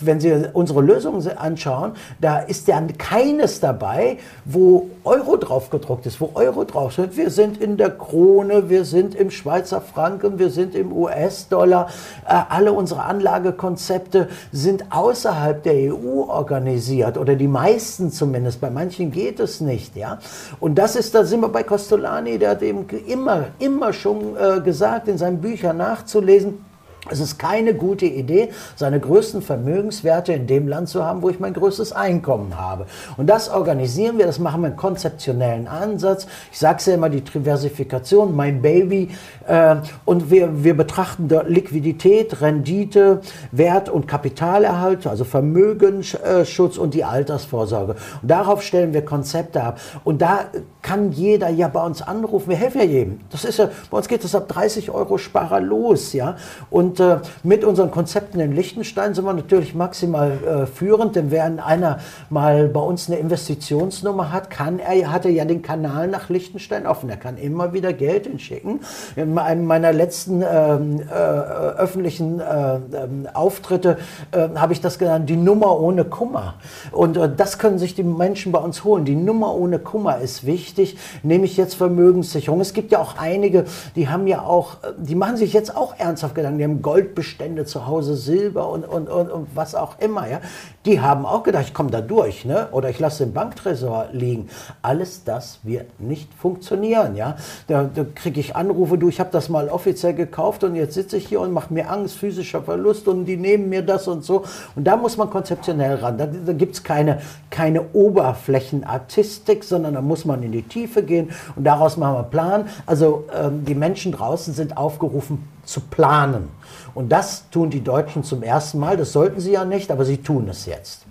[0.00, 6.18] Wenn Sie unsere Lösungen anschauen, da ist ja keines dabei, wo Euro drauf gedruckt ist,
[6.20, 7.16] wo Euro drauf sind.
[7.16, 11.88] Wir sind in der Krone, wir sind im Schweizer Franken, wir sind im US-Dollar.
[12.26, 18.62] Äh, alle unsere Anlagekonzepte sind außerhalb der EU organisiert oder die meisten zumindest.
[18.62, 20.18] Bei manchen geht es nicht, ja.
[20.58, 24.60] Und das ist, da sind wir bei Costolani, der hat eben immer, immer schon äh,
[24.60, 26.64] gesagt, in seinen Büchern nachzulesen,
[27.10, 31.38] es ist keine gute Idee, seine größten Vermögenswerte in dem Land zu haben, wo ich
[31.38, 32.86] mein größtes Einkommen habe.
[33.16, 36.26] Und das organisieren wir, das machen wir einen konzeptionellen Ansatz.
[36.50, 39.10] Ich sage es ja immer, die Diversifikation, mein Baby.
[39.46, 43.20] Äh, und wir, wir betrachten Liquidität, Rendite,
[43.52, 47.96] Wert- und Kapitalerhalt, also Vermögensschutz und die Altersvorsorge.
[48.22, 49.80] Und darauf stellen wir Konzepte ab.
[50.04, 50.46] Und da
[50.80, 52.48] kann jeder ja bei uns anrufen.
[52.48, 53.20] Wir helfen ja jedem.
[53.30, 56.36] Das ist ja, bei uns geht es ab 30 Euro Sparer los, ja.
[56.70, 61.32] Und Und äh, mit unseren Konzepten in Liechtenstein sind wir natürlich maximal äh, führend, denn
[61.32, 61.98] wer einer
[62.30, 66.86] mal bei uns eine Investitionsnummer hat, kann er, hat er ja den Kanal nach Liechtenstein
[66.86, 67.10] offen.
[67.10, 68.78] Er kann immer wieder Geld hinschicken.
[69.16, 73.98] In einem meiner letzten ähm, äh, öffentlichen äh, ähm, Auftritte
[74.30, 76.54] äh, habe ich das genannt, die Nummer ohne Kummer.
[76.92, 79.04] Und äh, das können sich die Menschen bei uns holen.
[79.04, 80.96] Die Nummer ohne Kummer ist wichtig.
[81.24, 82.60] Nehme ich jetzt Vermögenssicherung.
[82.60, 83.64] Es gibt ja auch einige,
[83.96, 86.58] die haben ja auch, die machen sich jetzt auch ernsthaft Gedanken.
[86.58, 90.28] Die haben Goldbestände zu Hause, Silber und, und, und, und was auch immer.
[90.30, 90.40] Ja?
[90.86, 92.44] Die haben auch gedacht, ich komme da durch.
[92.44, 92.68] Ne?
[92.72, 94.50] Oder ich lasse den Banktresor liegen.
[94.82, 97.16] Alles das wird nicht funktionieren.
[97.16, 97.36] Ja?
[97.68, 101.16] Da, da kriege ich Anrufe, du, ich habe das mal offiziell gekauft und jetzt sitze
[101.16, 104.44] ich hier und mache mir Angst, physischer Verlust und die nehmen mir das und so.
[104.76, 106.18] Und da muss man konzeptionell ran.
[106.18, 111.30] Da, da gibt es keine, keine Oberflächenartistik, sondern da muss man in die Tiefe gehen
[111.56, 112.68] und daraus machen wir einen Plan.
[112.84, 116.50] Also ähm, die Menschen draußen sind aufgerufen zu planen.
[116.94, 118.96] Und das tun die Deutschen zum ersten Mal.
[118.96, 121.06] Das sollten sie ja nicht, aber sie tun es jetzt.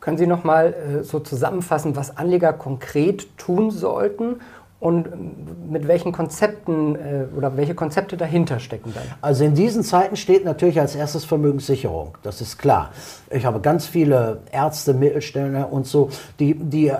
[0.00, 4.36] Können Sie noch mal äh, so zusammenfassen, was Anleger konkret tun sollten
[4.80, 9.02] und mit welchen Konzepten äh, oder welche Konzepte dahinter stecken dann?
[9.20, 12.90] Also in diesen Zeiten steht natürlich als erstes Vermögenssicherung, das ist klar.
[13.30, 16.96] Ich habe ganz viele Ärzte, Mittelständler und so, die, die äh,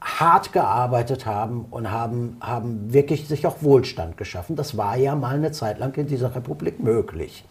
[0.00, 4.56] hart gearbeitet haben und haben, haben wirklich sich auch Wohlstand geschaffen.
[4.56, 7.44] Das war ja mal eine Zeit lang in dieser Republik möglich.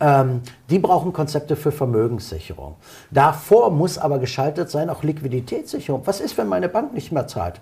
[0.00, 2.76] Ähm, die brauchen Konzepte für Vermögenssicherung.
[3.10, 6.02] Davor muss aber geschaltet sein auch Liquiditätssicherung.
[6.06, 7.60] Was ist, wenn meine Bank nicht mehr zahlt?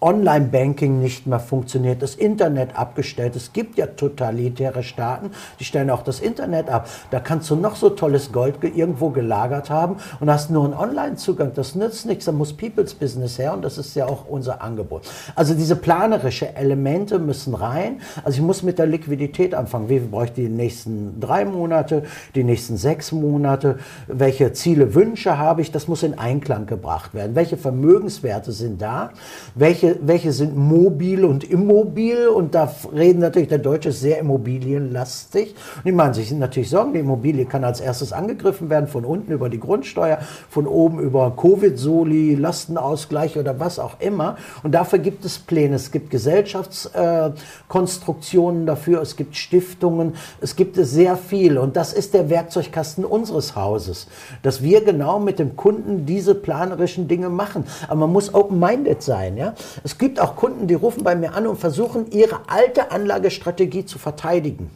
[0.00, 3.34] Online-Banking nicht mehr funktioniert, das Internet abgestellt.
[3.34, 6.88] Es gibt ja totalitäre Staaten, die stellen auch das Internet ab.
[7.10, 11.52] Da kannst du noch so tolles Gold irgendwo gelagert haben und hast nur einen Online-Zugang.
[11.54, 15.02] Das nützt nichts, da muss People's Business her und das ist ja auch unser Angebot.
[15.34, 18.00] Also diese planerische Elemente müssen rein.
[18.24, 19.88] Also ich muss mit der Liquidität anfangen.
[19.88, 23.78] Wie brauche ich die nächsten drei Monate, die nächsten sechs Monate?
[24.06, 25.72] Welche Ziele, Wünsche habe ich?
[25.72, 27.34] Das muss in Einklang gebracht werden.
[27.34, 29.10] Welche Vermögenswerte sind da?
[29.54, 32.28] Welche welche, welche sind mobil und immobil?
[32.28, 35.54] Und da reden natürlich, der Deutsche sehr immobilienlastig.
[35.76, 39.32] Und die machen sich natürlich Sorgen, die Immobilie kann als erstes angegriffen werden, von unten
[39.32, 40.18] über die Grundsteuer,
[40.50, 44.36] von oben über Covid-Soli, Lastenausgleich oder was auch immer.
[44.62, 50.76] Und dafür gibt es Pläne, es gibt Gesellschaftskonstruktionen äh, dafür, es gibt Stiftungen, es gibt
[50.76, 51.56] sehr viel.
[51.58, 54.06] Und das ist der Werkzeugkasten unseres Hauses,
[54.42, 57.64] dass wir genau mit dem Kunden diese planerischen Dinge machen.
[57.86, 59.54] Aber man muss open-minded sein, ja.
[59.84, 63.98] Es gibt auch Kunden, die rufen bei mir an und versuchen, ihre alte Anlagestrategie zu
[63.98, 64.70] verteidigen.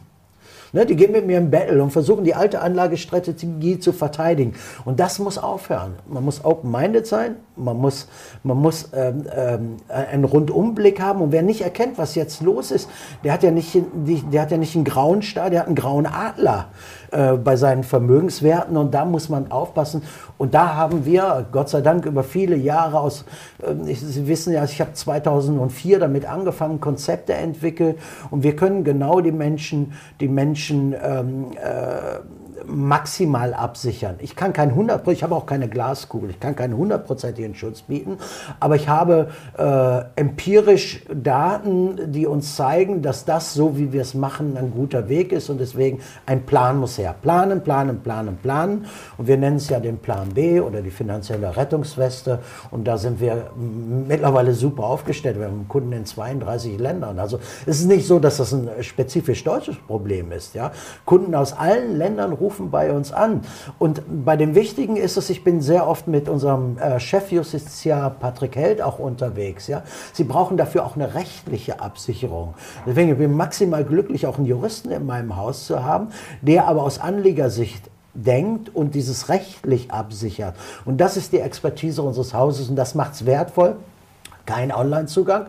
[0.75, 4.55] Ne, die gehen mit mir im Battle und versuchen, die alte Anlagestrategie zu verteidigen.
[4.85, 5.93] Und das muss aufhören.
[6.07, 8.07] Man muss open-minded sein, man muss,
[8.41, 11.21] man muss ähm, ähm, einen Rundumblick haben.
[11.21, 12.89] Und wer nicht erkennt, was jetzt los ist,
[13.23, 13.77] der hat ja nicht,
[14.31, 16.69] der hat ja nicht einen grauen Star, der hat einen grauen Adler
[17.13, 18.75] äh, bei seinen Vermögenswerten.
[18.75, 20.01] Und da muss man aufpassen.
[20.39, 23.25] Und da haben wir, Gott sei Dank, über viele Jahre aus,
[23.61, 27.99] äh, Sie wissen ja, ich habe 2004 damit angefangen, Konzepte entwickelt.
[28.31, 32.19] Und wir können genau die Menschen, die Menschen ähm, äh,
[32.67, 34.15] maximal absichern.
[34.19, 38.17] Ich kann kein 100, ich habe auch keine Glaskugel, ich kann keinen hundertprozentigen Schutz bieten,
[38.59, 44.13] aber ich habe äh, empirisch Daten, die uns zeigen, dass das, so wie wir es
[44.13, 47.15] machen, ein guter Weg ist und deswegen ein Plan muss her.
[47.21, 48.85] Planen, planen, planen, planen
[49.17, 52.39] und wir nennen es ja den Plan B oder die finanzielle Rettungsweste
[52.71, 55.39] und da sind wir mittlerweile super aufgestellt.
[55.39, 57.19] Wir haben Kunden in 32 Ländern.
[57.19, 60.55] Also es ist nicht so, dass das ein spezifisch deutsches Problem ist.
[60.55, 60.71] Ja?
[61.05, 63.41] Kunden aus allen Ländern rufen rufen bei uns an.
[63.79, 68.55] Und bei dem Wichtigen ist es, ich bin sehr oft mit unserem äh, Chefjustiziar Patrick
[68.55, 69.67] Held auch unterwegs.
[69.67, 69.83] Ja?
[70.13, 72.53] Sie brauchen dafür auch eine rechtliche Absicherung.
[72.85, 76.09] Deswegen bin ich maximal glücklich, auch einen Juristen in meinem Haus zu haben,
[76.41, 80.55] der aber aus Anlegersicht denkt und dieses rechtlich absichert.
[80.85, 83.77] Und das ist die Expertise unseres Hauses und das macht es wertvoll.
[84.45, 85.47] Kein Online-Zugang,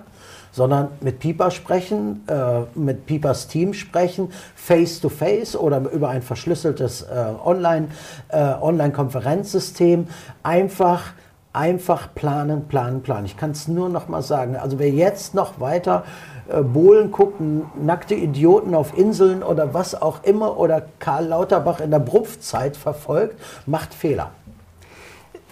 [0.55, 6.23] sondern mit Pieper sprechen, äh, mit Piepers Team sprechen, face to face oder über ein
[6.23, 7.89] verschlüsseltes äh, Online,
[8.29, 10.07] äh, Online-Konferenzsystem
[10.45, 11.13] einfach
[11.53, 13.27] einfach planen, planen, planen.
[13.27, 14.57] Ich kann es nur noch mal sagen.
[14.57, 16.05] Also wer jetzt noch weiter
[16.49, 17.41] äh, Bohlen guckt,
[17.81, 23.41] nackte Idioten auf Inseln oder was auch immer oder Karl Lauterbach in der Brumpfzeit verfolgt,
[23.67, 24.31] macht Fehler.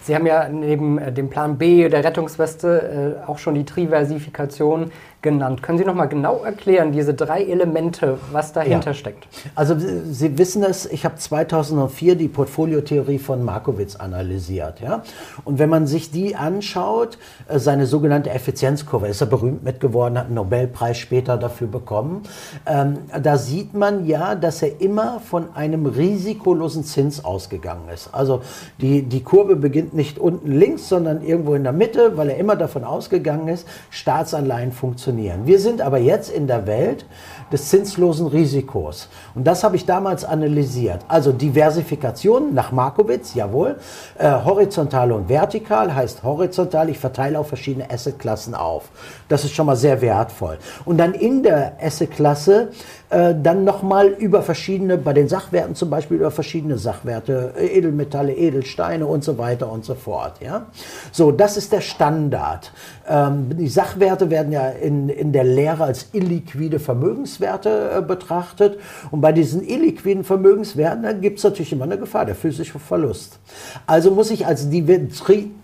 [0.03, 4.91] Sie haben ja neben äh, dem Plan B der Rettungsweste äh, auch schon die Triversifikation
[5.23, 5.63] genannt.
[5.63, 8.93] Können Sie noch mal genau erklären, diese drei Elemente, was dahinter ja.
[8.93, 9.27] steckt?
[9.55, 14.81] Also Sie wissen es, ich habe 2004 die Portfoliotheorie von Markowitz analysiert.
[14.81, 15.01] Ja?
[15.45, 20.19] Und wenn man sich die anschaut, äh, seine sogenannte Effizienzkurve, ist er berühmt mit geworden,
[20.19, 22.23] hat einen Nobelpreis später dafür bekommen,
[22.67, 28.13] ähm, da sieht man ja, dass er immer von einem risikolosen Zins ausgegangen ist.
[28.13, 28.41] Also
[28.79, 32.57] die, die Kurve beginnt nicht unten links, sondern irgendwo in der Mitte, weil er immer
[32.57, 35.45] davon ausgegangen ist, Staatsanleihen funktionieren funktionieren.
[35.45, 37.05] Wir sind aber jetzt in der Welt
[37.53, 39.07] des zinslosen Risikos.
[39.35, 41.01] Und das habe ich damals analysiert.
[41.07, 43.77] Also Diversifikation nach Markowitz, jawohl.
[44.17, 48.89] Äh, horizontal und vertikal heißt horizontal, ich verteile auf verschiedene Assetklassen auf.
[49.29, 50.57] Das ist schon mal sehr wertvoll.
[50.83, 52.69] Und dann in der Assetklasse
[53.11, 58.33] äh, dann nochmal über verschiedene, bei den Sachwerten zum Beispiel über verschiedene Sachwerte, äh, Edelmetalle,
[58.33, 60.41] Edelsteine und so weiter und so fort.
[60.41, 60.65] Ja?
[61.11, 62.71] So, das ist der Standard.
[63.07, 68.79] Ähm, die Sachwerte werden ja in, in der Lehre als illiquide Vermögenswerte äh, betrachtet.
[69.11, 73.39] Und bei diesen illiquiden Vermögenswerten gibt es natürlich immer eine Gefahr, der physische Verlust.
[73.87, 74.67] Also muss ich als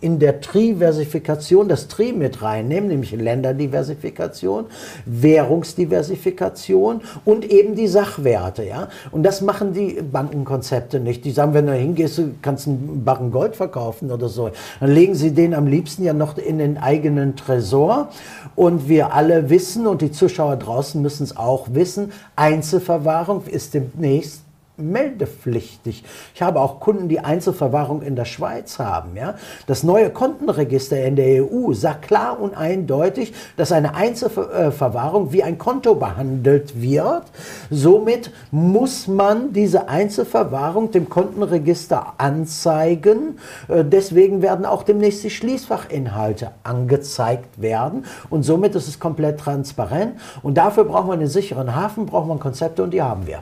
[0.01, 4.65] in der Triversifikation das Tri mit reinnehmen, nämlich Länderdiversifikation,
[5.05, 8.63] Währungsdiversifikation und eben die Sachwerte.
[8.63, 8.89] Ja?
[9.11, 11.25] Und das machen die Bankenkonzepte nicht.
[11.25, 14.51] Die sagen, wenn du hingehst, du kannst einen Barren Gold verkaufen oder so.
[14.79, 18.09] Dann legen sie den am liebsten ja noch in den eigenen Tresor.
[18.55, 24.43] Und wir alle wissen, und die Zuschauer draußen müssen es auch wissen, Einzelverwahrung ist demnächst
[24.79, 26.03] meldepflichtig.
[26.33, 29.15] Ich habe auch Kunden, die Einzelverwahrung in der Schweiz haben.
[29.15, 29.35] Ja?
[29.67, 35.57] Das neue Kontenregister in der EU sagt klar und eindeutig, dass eine Einzelverwahrung wie ein
[35.57, 37.23] Konto behandelt wird.
[37.69, 43.39] Somit muss man diese Einzelverwahrung dem Kontenregister anzeigen.
[43.67, 48.05] Äh, deswegen werden auch demnächst die Schließfachinhalte angezeigt werden.
[48.29, 50.19] Und somit ist es komplett transparent.
[50.41, 53.41] Und dafür braucht man einen sicheren Hafen, braucht man Konzepte und die haben wir.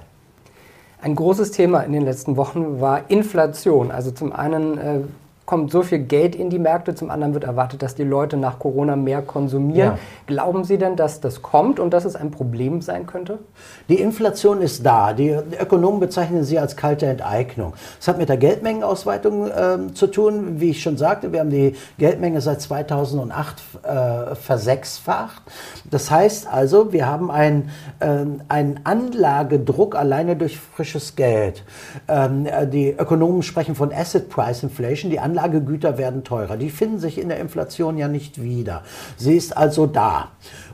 [1.01, 3.91] Ein großes Thema in den letzten Wochen war Inflation.
[3.91, 4.99] Also zum einen äh,
[5.47, 8.59] kommt so viel Geld in die Märkte, zum anderen wird erwartet, dass die Leute nach
[8.59, 9.93] Corona mehr konsumieren.
[9.93, 9.99] Ja.
[10.25, 13.39] Glauben Sie denn, dass das kommt und dass es ein Problem sein könnte?
[13.87, 15.13] Die Inflation ist da.
[15.13, 17.73] Die Ökonomen bezeichnen sie als kalte Enteignung.
[17.97, 20.59] Es hat mit der Geldmengenausweitung äh, zu tun.
[20.59, 25.43] Wie ich schon sagte, wir haben die Geldmenge seit 2008 äh, versechsfacht.
[25.89, 27.69] Das heißt also, wir haben einen,
[28.01, 31.63] äh, einen Anlagedruck alleine durch frisches Geld.
[32.09, 35.09] Ähm, die Ökonomen sprechen von Asset Price Inflation.
[35.09, 36.57] Die Anlage Anlagegüter werden teurer.
[36.57, 38.81] Die finden sich in der Inflation ja nicht wieder.
[39.17, 40.29] Sie ist also da.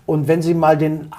[0.06, 1.12] Und wenn Sie mal den,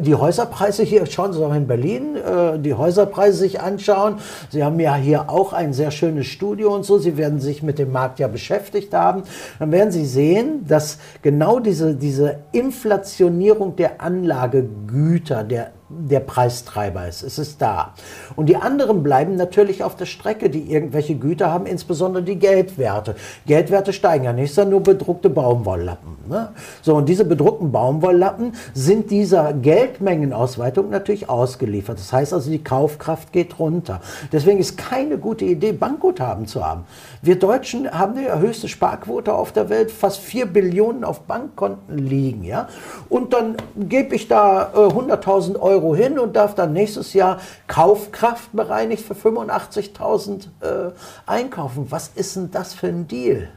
[0.00, 4.16] die Häuserpreise hier, schauen Sie doch in Berlin, äh, die Häuserpreise sich anschauen.
[4.50, 6.98] Sie haben ja hier auch ein sehr schönes Studio und so.
[6.98, 9.22] Sie werden sich mit dem Markt ja beschäftigt haben.
[9.58, 17.22] Dann werden Sie sehen, dass genau diese, diese Inflationierung der Anlagegüter, der der Preistreiber ist.
[17.22, 17.94] Es ist da.
[18.36, 23.16] Und die anderen bleiben natürlich auf der Strecke, die irgendwelche Güter haben, insbesondere die Geldwerte.
[23.46, 26.16] Geldwerte steigen ja nicht, sondern nur bedruckte Baumwolllappen.
[26.28, 26.50] Ne?
[26.82, 31.98] So, und diese bedruckten Baumwolllappen sind dieser Geldmengenausweitung natürlich ausgeliefert.
[31.98, 34.00] Das heißt also, die Kaufkraft geht runter.
[34.30, 36.84] Deswegen ist keine gute Idee, Bankguthaben zu haben.
[37.20, 42.44] Wir Deutschen haben die höchste Sparquote auf der Welt, fast 4 Billionen auf Bankkonten liegen.
[42.44, 42.68] Ja?
[43.08, 47.38] Und dann gebe ich da äh, 100.000 Euro Euro hin und darf dann nächstes Jahr
[47.66, 50.92] Kaufkraft bereinigt für 85.000 äh,
[51.26, 51.90] einkaufen.
[51.90, 53.48] Was ist denn das für ein Deal?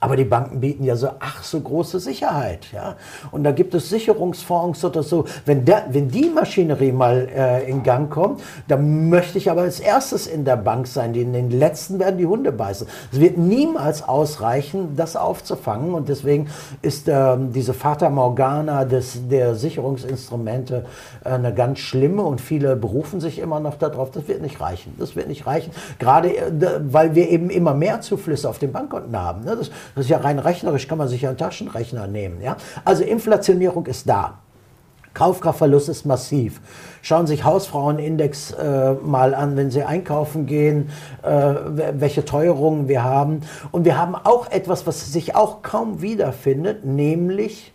[0.00, 2.68] Aber die Banken bieten ja so, ach, so große Sicherheit.
[2.72, 2.94] Ja?
[3.32, 5.24] Und da gibt es Sicherungsfonds oder so.
[5.44, 9.80] Wenn, der, wenn die Maschinerie mal äh, in Gang kommt, dann möchte ich aber als
[9.80, 11.12] erstes in der Bank sein.
[11.12, 12.86] Die, in den letzten werden die Hunde beißen.
[13.12, 15.94] Es wird niemals ausreichen, das aufzufangen.
[15.94, 16.46] Und deswegen
[16.80, 20.84] ist ähm, diese Fata Morgana des, der Sicherungsinstrumente
[21.24, 24.12] äh, eine ganz schlimme und viele berufen sich immer noch darauf.
[24.12, 24.94] Das wird nicht reichen.
[24.96, 25.72] Das wird nicht reichen.
[25.98, 26.52] Gerade äh,
[26.84, 29.42] weil wir eben immer mehr Zuflüsse auf den Bankkonten haben.
[29.42, 29.56] Ne?
[29.56, 32.40] Das, das ist ja rein rechnerisch, kann man sich ja einen Taschenrechner nehmen.
[32.40, 32.56] Ja?
[32.84, 34.38] Also Inflationierung ist da.
[35.14, 36.60] Kaufkraftverlust ist massiv.
[37.02, 40.90] Schauen sich Hausfrauenindex äh, mal an, wenn Sie einkaufen gehen,
[41.22, 41.54] äh,
[41.94, 43.40] welche Teuerungen wir haben.
[43.72, 47.72] Und wir haben auch etwas, was sich auch kaum wiederfindet, nämlich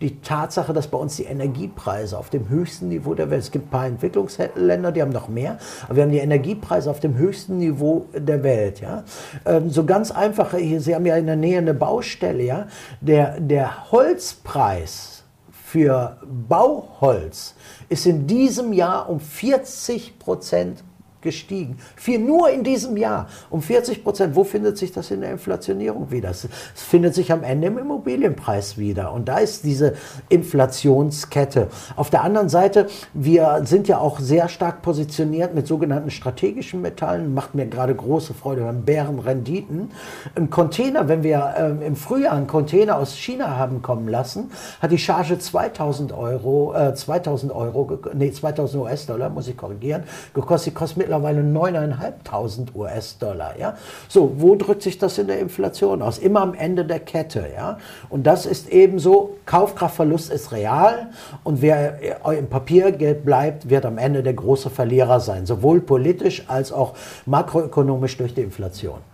[0.00, 3.66] die Tatsache, dass bei uns die Energiepreise auf dem höchsten Niveau der Welt, es gibt
[3.66, 7.58] ein paar Entwicklungsländer, die haben noch mehr, aber wir haben die Energiepreise auf dem höchsten
[7.58, 8.80] Niveau der Welt.
[8.80, 9.04] Ja?
[9.44, 12.66] Ähm, so ganz einfach, Sie haben ja in der Nähe eine Baustelle, ja?
[13.00, 15.22] der, der Holzpreis
[15.70, 16.16] für
[16.48, 17.54] Bauholz
[17.88, 20.82] ist in diesem Jahr um 40 Prozent
[21.22, 21.78] gestiegen.
[21.96, 24.34] Vier nur in diesem Jahr um 40 Prozent.
[24.34, 26.30] Wo findet sich das in der Inflationierung wieder?
[26.30, 29.12] Es findet sich am Ende im Immobilienpreis wieder.
[29.12, 29.94] Und da ist diese
[30.28, 31.68] Inflationskette.
[31.96, 37.34] Auf der anderen Seite, wir sind ja auch sehr stark positioniert mit sogenannten strategischen Metallen.
[37.34, 38.64] Macht mir gerade große Freude.
[38.64, 39.90] Haben Bärenrenditen.
[40.34, 44.92] Ein Container, wenn wir ähm, im Frühjahr einen Container aus China haben kommen lassen, hat
[44.92, 50.72] die Charge 2000 Euro, äh, 2000 Euro, nee, 2000 US-Dollar, muss ich korrigieren, gekostet.
[50.72, 53.58] Die kostet mittlerweile 9.500 US-Dollar.
[53.58, 53.74] Ja?
[54.08, 56.18] So, wo drückt sich das in der Inflation aus?
[56.18, 57.46] Immer am Ende der Kette.
[57.52, 57.78] Ja?
[58.08, 61.08] Und das ist eben so, Kaufkraftverlust ist real
[61.42, 61.98] und wer
[62.32, 66.94] im Papiergeld bleibt, wird am Ende der große Verlierer sein, sowohl politisch als auch
[67.26, 69.09] makroökonomisch durch die Inflation.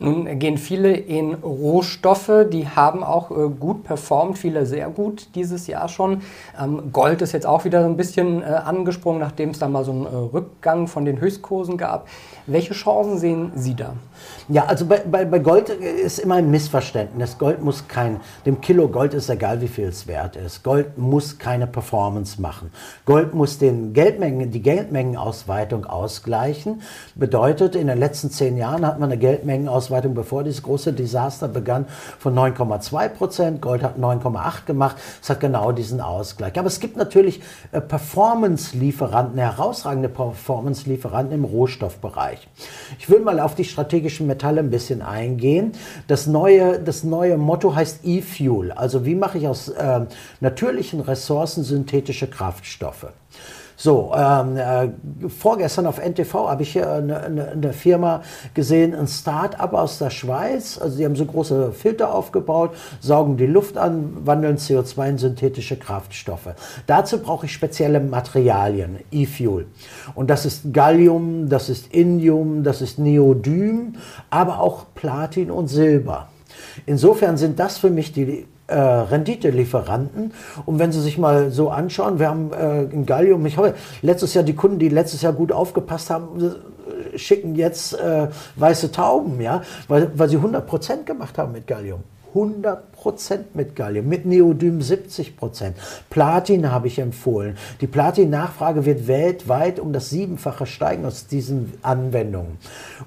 [0.00, 5.66] Nun gehen viele in Rohstoffe, die haben auch äh, gut performt, viele sehr gut dieses
[5.66, 6.22] Jahr schon.
[6.60, 9.84] Ähm, Gold ist jetzt auch wieder so ein bisschen äh, angesprungen, nachdem es da mal
[9.84, 12.06] so einen äh, Rückgang von den Höchstkursen gab.
[12.48, 13.92] Welche Chancen sehen Sie da?
[14.48, 17.36] Ja, also bei, bei, bei Gold ist immer ein Missverständnis.
[17.36, 20.62] Gold muss kein, dem Kilo Gold ist egal, wie viel es wert ist.
[20.62, 22.70] Gold muss keine Performance machen.
[23.04, 26.80] Gold muss den Geldmengen, die Geldmengenausweitung ausgleichen.
[27.14, 31.84] Bedeutet, in den letzten zehn Jahren hat man eine Geldmengenausweitung, bevor dieses große Desaster begann,
[32.18, 33.60] von 9,2 Prozent.
[33.60, 34.96] Gold hat 9,8 gemacht.
[35.20, 36.58] Es hat genau diesen Ausgleich.
[36.58, 37.42] Aber es gibt natürlich
[37.72, 42.37] äh, Performance-Lieferanten, herausragende Performance-Lieferanten im Rohstoffbereich.
[42.98, 45.72] Ich will mal auf die strategischen Metalle ein bisschen eingehen.
[46.06, 48.72] Das neue, das neue Motto heißt E-Fuel.
[48.72, 50.00] Also wie mache ich aus äh,
[50.40, 53.06] natürlichen Ressourcen synthetische Kraftstoffe?
[53.80, 54.88] So, ähm, äh,
[55.28, 58.22] vorgestern auf NTV habe ich hier eine, eine, eine Firma
[58.52, 60.80] gesehen, ein Start-up aus der Schweiz.
[60.82, 65.76] Also die haben so große Filter aufgebaut, saugen die Luft an, wandeln CO2 in synthetische
[65.76, 66.48] Kraftstoffe.
[66.88, 69.66] Dazu brauche ich spezielle Materialien, E-Fuel.
[70.16, 73.94] Und das ist Gallium, das ist Indium, das ist Neodym,
[74.28, 76.30] aber auch Platin und Silber.
[76.84, 80.32] Insofern sind das für mich die äh, Renditelieferanten.
[80.64, 84.34] Und wenn Sie sich mal so anschauen, wir haben äh, in Gallium, ich habe letztes
[84.34, 86.54] Jahr die Kunden, die letztes Jahr gut aufgepasst haben,
[87.16, 92.02] schicken jetzt äh, weiße Tauben, ja, weil, weil sie 100 Prozent gemacht haben mit Gallium.
[92.38, 95.72] 100% mit Gallium, mit Neodym 70%
[96.10, 97.56] Platin habe ich empfohlen.
[97.80, 102.58] Die Platin-Nachfrage wird weltweit um das Siebenfache steigen aus diesen Anwendungen.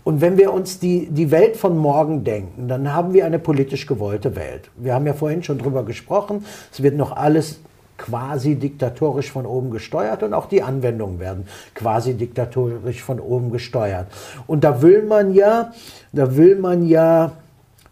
[0.03, 3.87] Und wenn wir uns die, die Welt von morgen denken, dann haben wir eine politisch
[3.87, 4.69] gewollte Welt.
[4.75, 7.59] Wir haben ja vorhin schon drüber gesprochen, es wird noch alles
[8.01, 14.07] quasi diktatorisch von oben gesteuert und auch die Anwendungen werden quasi diktatorisch von oben gesteuert.
[14.47, 15.71] Und da will man ja,
[16.11, 17.31] da will man ja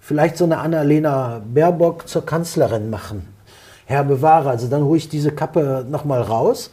[0.10, 3.28] vielleicht so eine Annalena Baerbock zur Kanzlerin machen.
[3.86, 6.72] Herr bewahre, also dann hole ich diese Kappe nochmal raus.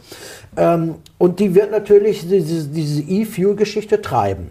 [0.55, 4.49] Ähm, und die wird natürlich diese, E-Fuel-Geschichte treiben.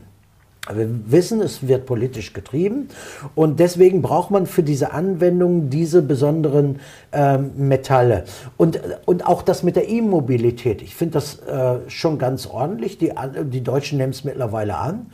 [0.73, 2.89] Wir wissen, es wird politisch getrieben
[3.35, 6.79] und deswegen braucht man für diese Anwendung diese besonderen
[7.11, 8.23] ähm, Metalle.
[8.57, 10.81] Und, und auch das mit der E-Mobilität.
[10.81, 12.99] Ich finde das äh, schon ganz ordentlich.
[12.99, 13.13] Die,
[13.47, 15.07] die Deutschen nehmen es mittlerweile an.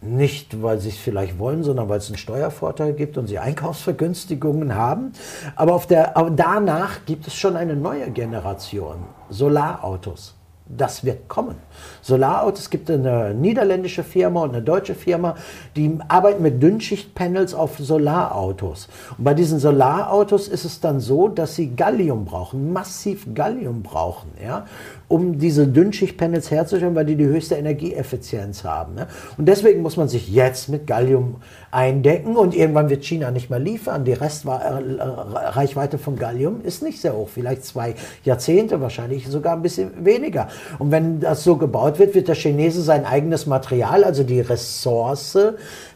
[0.00, 4.74] Nicht, weil sie es vielleicht wollen, sondern weil es einen Steuervorteil gibt und sie Einkaufsvergünstigungen
[4.74, 5.12] haben.
[5.56, 10.38] Aber, auf der, danach gibt es schon eine neue Generation Solarautos
[10.68, 11.56] das wird kommen.
[12.02, 15.34] Solarautos gibt eine niederländische Firma und eine deutsche Firma,
[15.76, 18.88] die arbeiten mit Dünnschichtpanels auf Solarautos.
[19.16, 24.30] Und bei diesen Solarautos ist es dann so, dass sie Gallium brauchen, massiv Gallium brauchen,
[24.42, 24.66] ja,
[25.08, 28.94] um diese Dünnschichtpanels herzustellen, weil die die höchste Energieeffizienz haben.
[28.94, 29.08] Ne?
[29.38, 31.36] Und deswegen muss man sich jetzt mit Gallium
[31.70, 34.04] eindecken und irgendwann wird China nicht mehr liefern.
[34.04, 37.94] Die Restreichweite äh, von Gallium ist nicht sehr hoch, vielleicht zwei
[38.24, 40.48] Jahrzehnte, wahrscheinlich sogar ein bisschen weniger.
[40.78, 45.38] Und wenn das so gebaut wird, wird der Chinese sein eigenes Material, also die Ressource,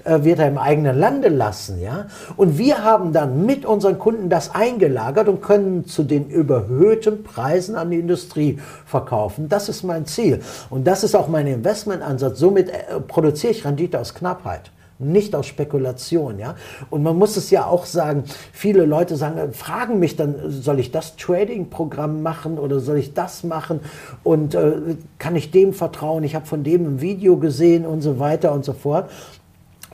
[0.05, 1.81] äh, wird er im eigenen Lande lassen.
[1.81, 2.07] Ja?
[2.37, 7.77] Und wir haben dann mit unseren Kunden das eingelagert und können zu den überhöhten Preisen
[7.77, 9.49] an die Industrie verkaufen.
[9.49, 10.41] Das ist mein Ziel.
[10.71, 12.39] Und das ist auch mein Investmentansatz.
[12.39, 14.71] Somit äh, produziere ich Rendite aus Knappheit
[15.03, 16.55] nicht aus Spekulation, ja.
[16.91, 20.79] Und man muss es ja auch sagen, viele Leute sagen, äh, fragen mich dann, soll
[20.79, 23.81] ich das Trading-Programm machen oder soll ich das machen
[24.23, 26.25] und äh, kann ich dem vertrauen?
[26.25, 29.11] Ich habe von dem ein Video gesehen und so weiter und so fort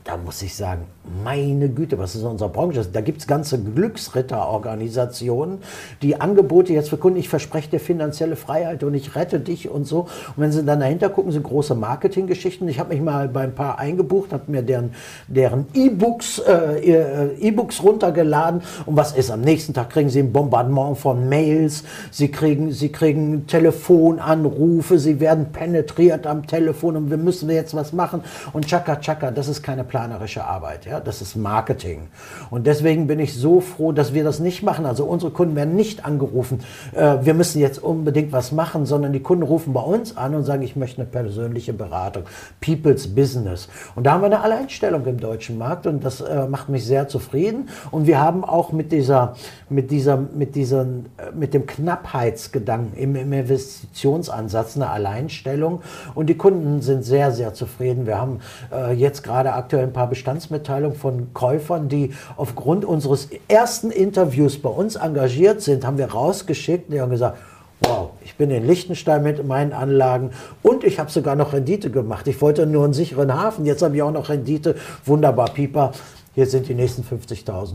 [0.08, 0.86] da muss ich sagen,
[1.24, 2.84] meine Güte, was ist in unserer Branche?
[2.92, 5.58] Da gibt es ganze Glücksritterorganisationen,
[6.02, 9.86] die Angebote jetzt für Kunden, ich verspreche dir finanzielle Freiheit und ich rette dich und
[9.86, 10.00] so.
[10.00, 12.68] Und wenn sie dann dahinter gucken, sind große Marketinggeschichten.
[12.68, 14.94] Ich habe mich mal bei ein paar eingebucht, habe mir deren,
[15.26, 18.62] deren E-Books äh, E-Books runtergeladen.
[18.86, 19.30] Und was ist?
[19.30, 25.20] Am nächsten Tag kriegen sie ein Bombardement von Mails, sie kriegen, sie kriegen Telefonanrufe, sie
[25.20, 28.22] werden penetriert am Telefon und wir müssen jetzt was machen.
[28.52, 30.86] Und tschakka, tschakka, das ist keine planerische Arbeit.
[30.86, 30.97] Ja?
[31.00, 32.08] Das ist Marketing.
[32.50, 34.86] Und deswegen bin ich so froh, dass wir das nicht machen.
[34.86, 36.60] Also unsere Kunden werden nicht angerufen,
[36.94, 40.44] äh, wir müssen jetzt unbedingt was machen, sondern die Kunden rufen bei uns an und
[40.44, 42.24] sagen, ich möchte eine persönliche Beratung.
[42.60, 43.68] People's Business.
[43.94, 47.08] Und da haben wir eine Alleinstellung im deutschen Markt und das äh, macht mich sehr
[47.08, 47.68] zufrieden.
[47.90, 49.34] Und wir haben auch mit dieser,
[49.68, 55.82] mit dieser, mit diesen, äh, mit dem Knappheitsgedanken im, im Investitionsansatz eine Alleinstellung.
[56.14, 58.06] Und die Kunden sind sehr, sehr zufrieden.
[58.06, 58.40] Wir haben
[58.72, 64.70] äh, jetzt gerade aktuell ein paar Bestandsmitteilungen von Käufern, die aufgrund unseres ersten Interviews bei
[64.70, 66.92] uns engagiert sind, haben wir rausgeschickt.
[66.92, 67.38] Die haben gesagt,
[67.80, 70.32] Wow, ich bin in Liechtenstein mit meinen Anlagen
[70.62, 72.26] und ich habe sogar noch Rendite gemacht.
[72.26, 74.74] Ich wollte nur einen sicheren Hafen, jetzt habe ich auch noch Rendite.
[75.04, 75.92] Wunderbar, Pieper.
[76.34, 77.74] Hier sind die nächsten 50.000.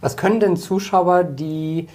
[0.00, 1.88] Was können denn Zuschauer, die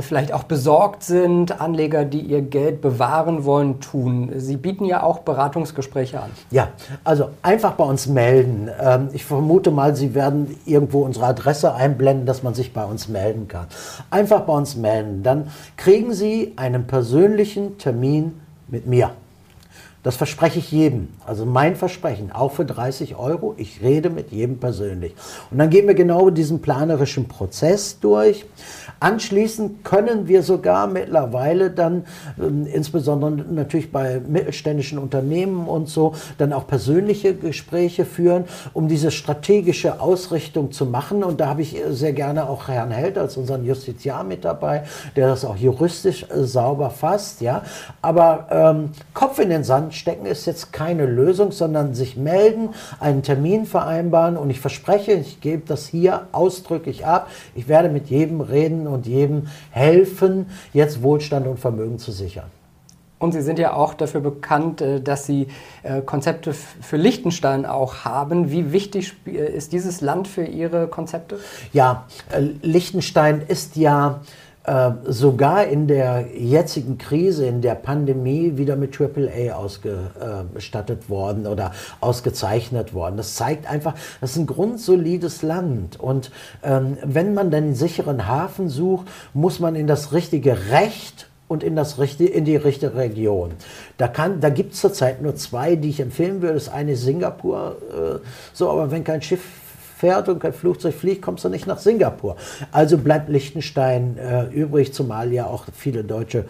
[0.00, 4.30] vielleicht auch besorgt sind, Anleger, die ihr Geld bewahren wollen, tun?
[4.36, 6.30] Sie bieten ja auch Beratungsgespräche an.
[6.50, 6.68] Ja,
[7.04, 8.68] also einfach bei uns melden.
[8.80, 13.08] Ähm, ich vermute mal, Sie werden irgendwo unsere Adresse einblenden, dass man sich bei uns
[13.08, 13.66] melden kann.
[14.10, 15.22] Einfach bei uns melden.
[15.22, 19.10] Dann kriegen Sie einen persönlichen Termin mit mir.
[20.02, 21.08] Das verspreche ich jedem.
[21.26, 23.54] Also mein Versprechen, auch für 30 Euro.
[23.58, 25.14] Ich rede mit jedem persönlich.
[25.50, 28.46] Und dann gehen wir genau diesen planerischen Prozess durch.
[28.98, 32.04] Anschließend können wir sogar mittlerweile dann,
[32.38, 39.10] äh, insbesondere natürlich bei mittelständischen Unternehmen und so, dann auch persönliche Gespräche führen, um diese
[39.10, 41.22] strategische Ausrichtung zu machen.
[41.22, 44.84] Und da habe ich sehr gerne auch Herrn Held als unseren Justiziar mit dabei,
[45.14, 47.42] der das auch juristisch äh, sauber fasst.
[47.42, 47.62] Ja?
[48.00, 53.22] Aber ähm, Kopf in den Sand stecken ist jetzt keine Lösung, sondern sich melden, einen
[53.22, 57.30] Termin vereinbaren und ich verspreche, ich gebe das hier ausdrücklich ab.
[57.54, 62.50] Ich werde mit jedem reden und jedem helfen, jetzt Wohlstand und Vermögen zu sichern.
[63.20, 65.48] Und Sie sind ja auch dafür bekannt, äh, dass Sie
[65.82, 68.50] äh, Konzepte für Liechtenstein auch haben.
[68.50, 71.38] Wie wichtig äh, ist dieses Land für Ihre Konzepte?
[71.72, 72.06] Ja,
[72.62, 74.22] Liechtenstein ist ja
[75.06, 82.92] sogar in der jetzigen Krise, in der Pandemie, wieder mit AAA ausgestattet worden oder ausgezeichnet
[82.92, 83.16] worden.
[83.16, 85.98] Das zeigt einfach, das ist ein grundsolides Land.
[85.98, 86.30] Und
[86.62, 91.74] ähm, wenn man den sicheren Hafen sucht, muss man in das richtige Recht und in,
[91.74, 93.52] das in die richtige Region.
[93.96, 96.54] Da, da gibt es zurzeit nur zwei, die ich empfehlen würde.
[96.54, 97.76] Das eine ist Singapur.
[97.90, 98.18] Äh,
[98.52, 99.40] so, aber wenn kein Schiff
[100.00, 102.36] fährt und kein Flugzeug fliegt, kommst du nicht nach Singapur.
[102.72, 106.46] Also bleibt Liechtenstein äh, übrig, zumal ja auch viele Deutsche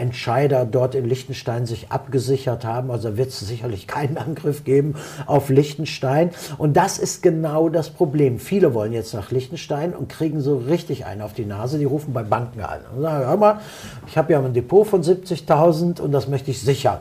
[0.00, 2.90] Entscheider dort in Liechtenstein sich abgesichert haben.
[2.90, 4.94] Also wird es sicherlich keinen Angriff geben
[5.26, 6.30] auf Liechtenstein.
[6.58, 8.38] Und das ist genau das Problem.
[8.38, 11.78] Viele wollen jetzt nach Liechtenstein und kriegen so richtig einen auf die Nase.
[11.78, 13.60] Die rufen bei Banken an und sagen, hör mal,
[14.06, 17.00] ich habe ja ein Depot von 70.000 und das möchte ich sichern.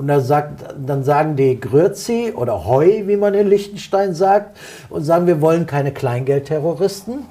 [0.00, 4.56] Und dann, sagt, dann sagen die Grüezi oder Heu, wie man in Liechtenstein sagt,
[4.88, 7.26] und sagen, wir wollen keine Kleingeldterroristen,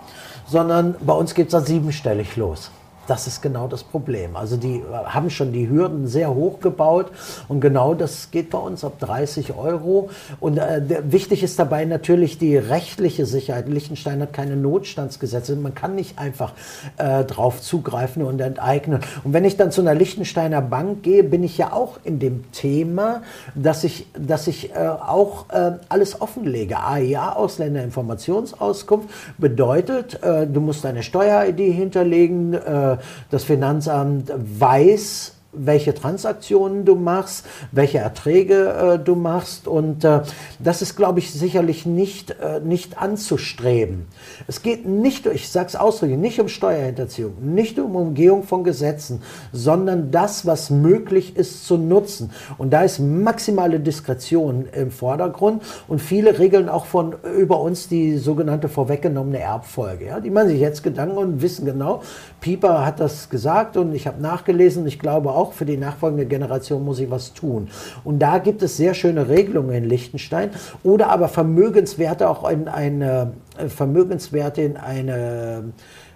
[0.45, 2.69] sondern bei uns geht es dann siebenstellig los.
[3.09, 4.35] Das ist genau das Problem.
[4.35, 7.07] Also die haben schon die Hürden sehr hoch gebaut
[7.47, 10.11] und genau das geht bei uns ab 30 Euro.
[10.39, 10.81] Und äh,
[11.11, 13.67] wichtig ist dabei natürlich die rechtliche Sicherheit.
[13.67, 15.55] Liechtenstein hat keine Notstandsgesetze.
[15.55, 16.53] Man kann nicht einfach
[16.97, 18.99] äh, drauf zugreifen und enteignen.
[19.23, 22.51] Und wenn ich dann zu einer Liechtensteiner Bank gehe, bin ich ja auch in dem
[22.51, 23.23] Thema,
[23.55, 26.77] dass ich, dass ich äh, auch äh, alles offenlege.
[26.77, 32.97] AIA, Ausländerinformationsauskunft, bedeutet, äh, du musst deine Steuer-ID hinterlegen, äh,
[33.31, 39.67] das Finanzamt weiß, welche Transaktionen du machst, welche Erträge äh, du machst.
[39.67, 40.21] Und äh,
[40.59, 44.05] das ist, glaube ich, sicherlich nicht, äh, nicht anzustreben.
[44.47, 49.23] Es geht nicht, ich sage es ausdrücklich, nicht um Steuerhinterziehung, nicht um Umgehung von Gesetzen,
[49.51, 52.31] sondern das, was möglich ist, zu nutzen.
[52.57, 58.17] Und da ist maximale Diskretion im Vordergrund und viele regeln auch von über uns die
[58.17, 60.05] sogenannte vorweggenommene Erbfolge.
[60.05, 60.19] Ja?
[60.19, 62.03] Die machen sich jetzt Gedanken und wissen genau,
[62.39, 66.83] Pieper hat das gesagt und ich habe nachgelesen, ich glaube auch, für die nachfolgende Generation
[66.83, 67.69] muss ich was tun.
[68.03, 70.51] Und da gibt es sehr schöne Regelungen in Liechtenstein
[70.83, 75.73] oder aber Vermögenswerte auch in eine, äh, Vermögenswerte in eine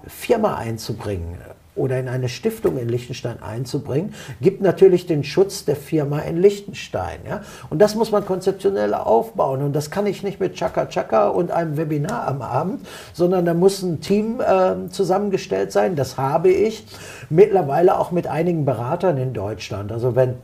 [0.07, 1.37] Firma einzubringen
[1.75, 7.19] oder in eine Stiftung in Liechtenstein einzubringen, gibt natürlich den Schutz der Firma in Liechtenstein.
[7.27, 7.41] Ja?
[7.69, 9.61] Und das muss man konzeptionell aufbauen.
[9.61, 13.53] Und das kann ich nicht mit Chaka Chaka und einem Webinar am Abend, sondern da
[13.53, 15.95] muss ein Team äh, zusammengestellt sein.
[15.95, 16.85] Das habe ich
[17.29, 19.91] mittlerweile auch mit einigen Beratern in Deutschland.
[19.91, 20.35] Also wenn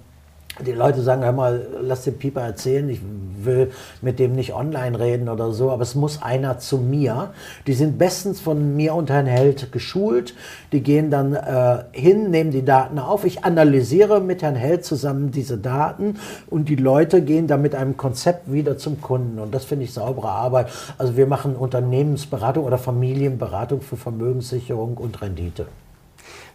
[0.66, 3.02] die Leute sagen, hör mal, lass den Pieper erzählen, ich
[3.44, 7.32] will mit dem nicht online reden oder so, aber es muss einer zu mir.
[7.68, 10.34] Die sind bestens von mir und Herrn Held geschult.
[10.72, 13.26] Die gehen dann äh, hin, nehmen die Daten auf.
[13.26, 16.16] Ich analysiere mit Herrn Held zusammen diese Daten
[16.50, 19.40] und die Leute gehen dann mit einem Konzept wieder zum Kunden.
[19.40, 20.68] Und das finde ich saubere Arbeit.
[20.98, 25.66] Also wir machen Unternehmensberatung oder Familienberatung für Vermögenssicherung und Rendite.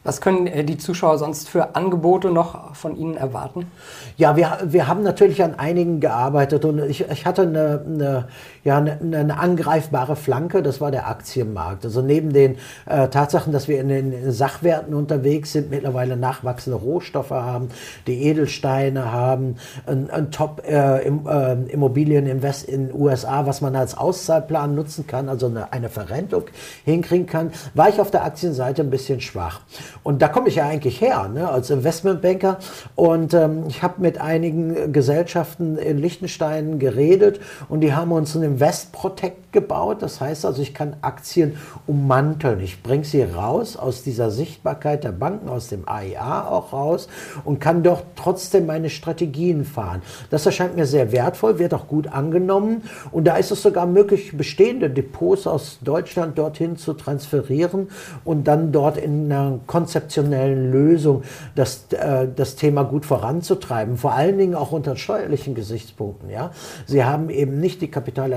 [0.05, 3.71] Was können äh, die Zuschauer sonst für Angebote noch von Ihnen erwarten?
[4.17, 8.29] Ja, wir, wir haben natürlich an einigen gearbeitet und ich, ich hatte eine, eine,
[8.65, 11.85] ja, eine, eine angreifbare Flanke, das war der Aktienmarkt.
[11.85, 12.57] Also neben den
[12.87, 17.69] äh, Tatsachen, dass wir in den Sachwerten unterwegs sind, mittlerweile nachwachsende Rohstoffe haben,
[18.07, 19.57] die Edelsteine haben,
[19.87, 25.75] ein, ein Top-Immobilieninvest äh, in den USA, was man als Auszahlplan nutzen kann, also eine,
[25.75, 26.45] eine Verrentung
[26.87, 29.61] hinkriegen kann, war ich auf der Aktienseite ein bisschen schwach.
[30.03, 32.57] Und da komme ich ja eigentlich her, ne, als Investmentbanker.
[32.95, 38.54] Und ähm, ich habe mit einigen Gesellschaften in Liechtenstein geredet und die haben uns ein
[38.55, 40.01] Invest Protect gebaut.
[40.01, 41.57] Das heißt also, ich kann Aktien
[41.89, 42.61] ummanteln.
[42.61, 47.09] Ich bringe sie raus aus dieser Sichtbarkeit der Banken, aus dem AIA auch raus
[47.45, 50.03] und kann doch trotzdem meine Strategien fahren.
[50.31, 52.83] Das erscheint mir sehr wertvoll, wird auch gut angenommen.
[53.11, 57.89] Und da ist es sogar möglich, bestehende Depots aus Deutschland dorthin zu transferieren
[58.25, 61.25] und dann dort in einer konzeptionellen Lösung
[61.57, 63.97] das, äh, das Thema gut voranzutreiben.
[63.97, 66.31] Vor allen Dingen auch unter steuerlichen Gesichtspunkten.
[66.31, 66.53] Ja?
[66.87, 67.91] Sie haben eben nicht die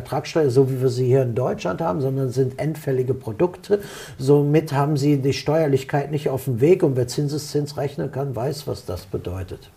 [0.08, 3.82] Kapitalertragssteuer, so wie wir sie hier in Deutschland haben, sondern sind endfällige Produkte.
[4.18, 8.68] Somit haben sie die Steuerlichkeit nicht auf dem Weg und wer Zinseszins rechnen kann, weiß,
[8.68, 9.70] was das bedeutet.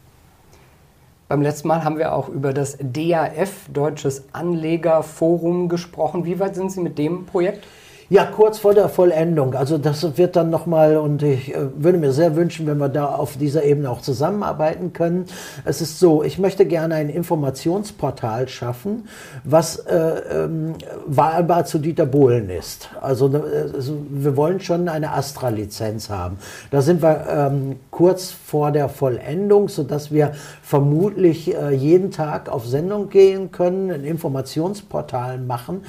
[1.28, 6.24] Beim letzten Mal haben wir auch über das DAF, Deutsches Anlegerforum, gesprochen.
[6.24, 7.64] Wie weit sind Sie mit dem Projekt?
[8.12, 9.54] Ja, kurz vor der Vollendung.
[9.54, 13.06] Also das wird dann nochmal, und ich äh, würde mir sehr wünschen, wenn wir da
[13.06, 15.26] auf dieser Ebene auch zusammenarbeiten können.
[15.64, 19.06] Es ist so, ich möchte gerne ein Informationsportal schaffen,
[19.44, 20.74] was äh, ähm,
[21.06, 22.88] wahlbar zu Dieter Bohlen ist.
[23.00, 26.38] Also, äh, also wir wollen schon eine Astra-Lizenz haben.
[26.72, 30.32] Da sind wir ähm, kurz vor der Vollendung, sodass wir
[30.62, 35.82] vermutlich äh, jeden Tag auf Sendung gehen können, ein Informationsportal machen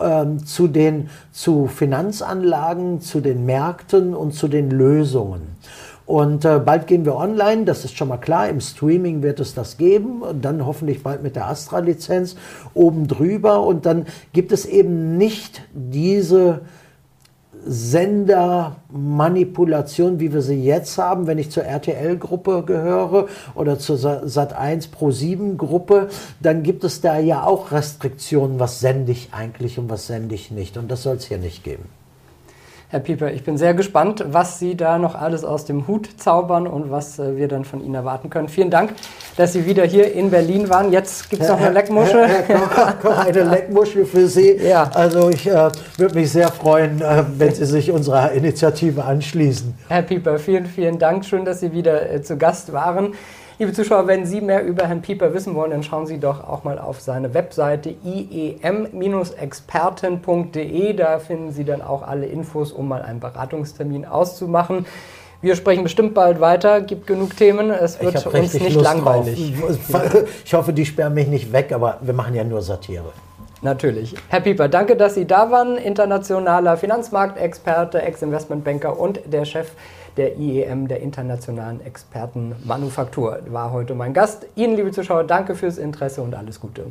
[0.00, 5.56] ähm, zu den zu Finanzanlagen, zu den Märkten und zu den Lösungen.
[6.06, 8.48] Und äh, bald gehen wir online, das ist schon mal klar.
[8.48, 12.34] Im Streaming wird es das geben und dann hoffentlich bald mit der Astra-Lizenz
[12.72, 13.62] oben drüber.
[13.62, 16.62] Und dann gibt es eben nicht diese
[17.68, 25.08] Sendermanipulation, wie wir sie jetzt haben, wenn ich zur RTL-Gruppe gehöre oder zur Sat1 Pro
[25.08, 26.08] 7-Gruppe,
[26.40, 30.50] dann gibt es da ja auch Restriktionen, was sende ich eigentlich und was sende ich
[30.50, 30.78] nicht.
[30.78, 31.84] Und das soll es hier nicht geben.
[32.90, 36.66] Herr Pieper, ich bin sehr gespannt, was Sie da noch alles aus dem Hut zaubern
[36.66, 38.48] und was äh, wir dann von Ihnen erwarten können.
[38.48, 38.94] Vielen Dank,
[39.36, 40.90] dass Sie wieder hier in Berlin waren.
[40.90, 42.26] Jetzt gibt es noch eine Leckmuschel.
[42.26, 44.56] Herr, Herr Koch, eine Leckmuschel für Sie.
[44.56, 44.90] Ja.
[44.94, 49.74] Also ich äh, würde mich sehr freuen, äh, wenn Sie sich unserer Initiative anschließen.
[49.88, 51.26] Herr Pieper, vielen, vielen Dank.
[51.26, 53.12] Schön, dass Sie wieder äh, zu Gast waren.
[53.60, 56.62] Liebe Zuschauer, wenn Sie mehr über Herrn Pieper wissen wollen, dann schauen Sie doch auch
[56.62, 60.92] mal auf seine Webseite iem-experten.de.
[60.92, 64.86] Da finden Sie dann auch alle Infos, um mal einen Beratungstermin auszumachen.
[65.42, 67.70] Wir sprechen bestimmt bald weiter, gibt genug Themen.
[67.70, 69.54] Es wird uns nicht Lust langweilig.
[69.90, 70.24] Drauf.
[70.44, 73.06] Ich hoffe, die sperren mich nicht weg, aber wir machen ja nur Satire.
[73.60, 74.14] Natürlich.
[74.28, 75.78] Herr Pieper, danke, dass Sie da waren.
[75.78, 79.72] Internationaler Finanzmarktexperte, Ex-Investmentbanker und der Chef
[80.18, 84.46] der IEM, der Internationalen Expertenmanufaktur, war heute mein Gast.
[84.56, 86.86] Ihnen, liebe Zuschauer, danke fürs Interesse und alles Gute.